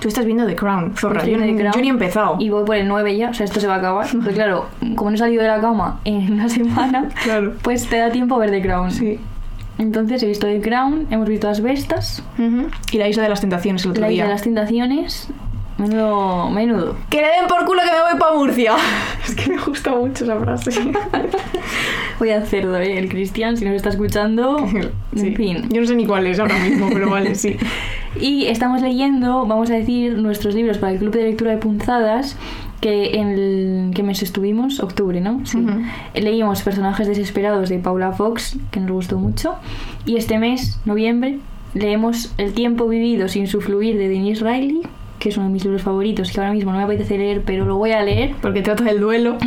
[0.00, 1.26] Tú estás viendo The Crown, zorra.
[1.26, 2.36] Yo, The Crown yo ni he empezado.
[2.38, 4.06] Y voy por el 9 ya, o sea, esto se va a acabar.
[4.12, 4.66] Porque claro,
[4.96, 7.52] como no he salido de la cama en una semana, Claro.
[7.62, 8.90] pues te da tiempo a ver The Crown.
[8.90, 9.18] Sí.
[9.78, 12.68] Entonces he visto The Crown, hemos visto Las Bestas, Ujú.
[12.92, 14.16] Y la isla de las tentaciones el otro La día.
[14.16, 15.28] Isla de las Tentaciones.
[15.80, 16.96] Menudo, menudo.
[17.08, 18.74] Que le den por culo que me voy para Murcia.
[19.26, 20.70] es que me gusta mucho esa frase.
[22.18, 22.98] Voy a cerdo, ¿eh?
[22.98, 24.58] El Cristian, si nos está escuchando.
[25.12, 25.26] Sí.
[25.26, 25.68] En fin.
[25.70, 27.56] Yo no sé ni cuál es ahora mismo, pero vale, sí.
[28.20, 32.36] Y estamos leyendo, vamos a decir, nuestros libros para el Club de Lectura de Punzadas,
[32.80, 35.44] que en el que mes estuvimos, octubre, ¿no?
[35.46, 35.66] Sí.
[36.14, 39.56] Leímos Personajes Desesperados de Paula Fox, que nos gustó mucho.
[40.06, 41.40] Y este mes, noviembre,
[41.74, 44.82] leemos El tiempo vivido sin su fluir de Denise Riley,
[45.20, 47.64] que es uno de mis libros favoritos, que ahora mismo no me apetece leer, pero
[47.64, 48.32] lo voy a leer.
[48.42, 49.36] Porque trata del duelo.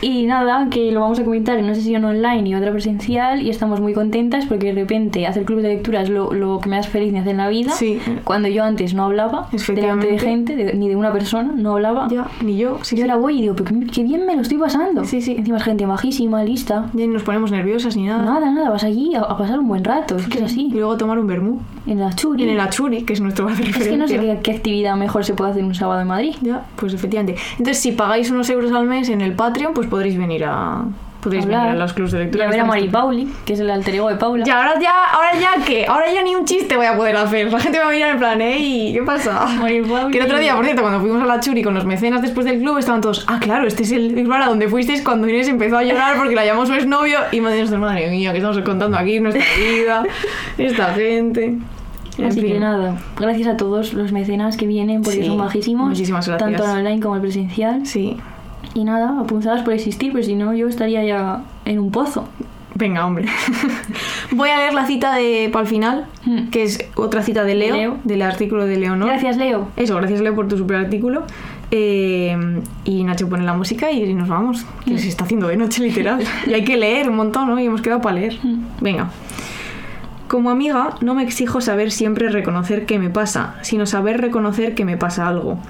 [0.00, 3.48] Y nada, que lo vamos a comentar en una sesión online y otra presencial y
[3.48, 6.76] estamos muy contentas porque de repente hacer club de lectura es lo, lo que me
[6.76, 7.70] hace feliz me hace en la vida.
[7.72, 7.98] Sí.
[8.22, 12.08] Cuando yo antes no hablaba delante de gente, de- ni de una persona, no hablaba.
[12.10, 12.80] Ya, ni yo.
[12.82, 13.10] Sí, yo sí.
[13.10, 15.04] ahora voy y digo, pero qué, qué bien me lo estoy pasando.
[15.04, 15.36] Sí, sí.
[15.38, 16.90] Encima es gente majísima, lista.
[16.92, 18.22] Ya ni nos ponemos nerviosas ni nada.
[18.24, 20.68] Nada, nada, vas allí a, a pasar un buen rato, es que es Y así.
[20.70, 21.60] luego tomar un vermú.
[21.86, 22.42] En la churi.
[22.42, 23.96] Y en el Achuri, que es nuestro bar de es que referencia.
[23.96, 26.34] no sé qué, qué actividad mejor se puede hacer un sábado en Madrid.
[26.40, 27.40] Ya, pues efectivamente.
[27.52, 30.84] Entonces, si pagáis unos euros al mes en el Patreon, pues podréis venir a
[31.24, 31.68] Podéis hablar.
[31.68, 32.44] venir a los clubs de lectura.
[32.44, 32.88] Y a que ver a Mari.
[32.88, 34.44] Pauli, que es el alter ego de Paula.
[34.44, 37.50] Ya, ahora ya, ahora ya qué, ahora ya ni un chiste voy a poder hacer.
[37.50, 38.92] La gente va a mirar en plan, ¿eh?
[38.92, 39.46] ¿Qué pasa?
[39.58, 40.12] Mari Pauli.
[40.12, 42.44] Que el otro día, por cierto, cuando fuimos a la Churi con los mecenas después
[42.44, 45.48] del club, estaban todos, ah, claro, este es el bar a donde fuisteis cuando Inés
[45.48, 48.58] empezó a llorar porque la llamó su exnovio y me dijo, madre mía, que estamos
[48.60, 50.04] contando aquí nuestra vida,
[50.58, 51.56] esta gente.
[52.18, 55.88] En Así que nada, gracias a todos los mecenas que vienen porque Sí, son bajísimos.
[55.88, 56.50] muchísimas gracias.
[56.50, 57.86] Tanto en online como en presencial.
[57.86, 58.16] Sí.
[58.74, 62.28] Y nada, apuntadas por existir, pero si no, yo estaría ya en un pozo.
[62.76, 63.26] Venga, hombre.
[64.32, 66.48] Voy a leer la cita de para el final, Hmm.
[66.50, 67.96] que es otra cita de Leo, Leo.
[68.04, 69.08] del artículo de Leonor.
[69.08, 69.68] Gracias, Leo.
[69.76, 71.22] Eso, gracias Leo por tu super artículo.
[71.70, 72.36] Eh,
[72.84, 76.22] y Nacho pone la música y nos vamos, que se está haciendo de noche literal.
[76.46, 77.60] y hay que leer un montón, ¿no?
[77.60, 78.38] Y hemos quedado para leer.
[78.80, 79.10] Venga.
[80.34, 84.84] Como amiga, no me exijo saber siempre reconocer qué me pasa, sino saber reconocer que
[84.84, 85.60] me pasa algo.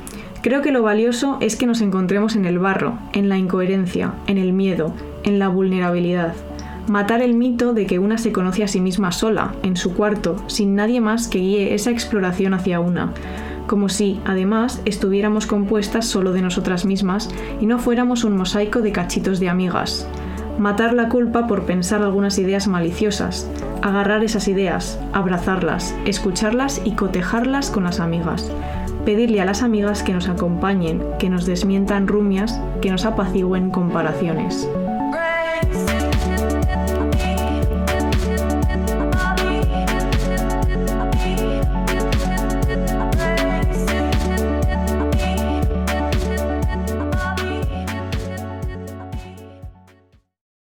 [0.40, 4.38] Creo que lo valioso es que nos encontremos en el barro, en la incoherencia, en
[4.38, 6.32] el miedo, en la vulnerabilidad.
[6.88, 10.36] Matar el mito de que una se conoce a sí misma sola, en su cuarto,
[10.46, 13.12] sin nadie más que guíe esa exploración hacia una.
[13.66, 17.28] Como si, además, estuviéramos compuestas solo de nosotras mismas
[17.60, 20.08] y no fuéramos un mosaico de cachitos de amigas.
[20.58, 23.50] Matar la culpa por pensar algunas ideas maliciosas,
[23.82, 28.50] agarrar esas ideas, abrazarlas, escucharlas y cotejarlas con las amigas.
[29.04, 34.68] Pedirle a las amigas que nos acompañen, que nos desmientan rumias, que nos apacigüen comparaciones.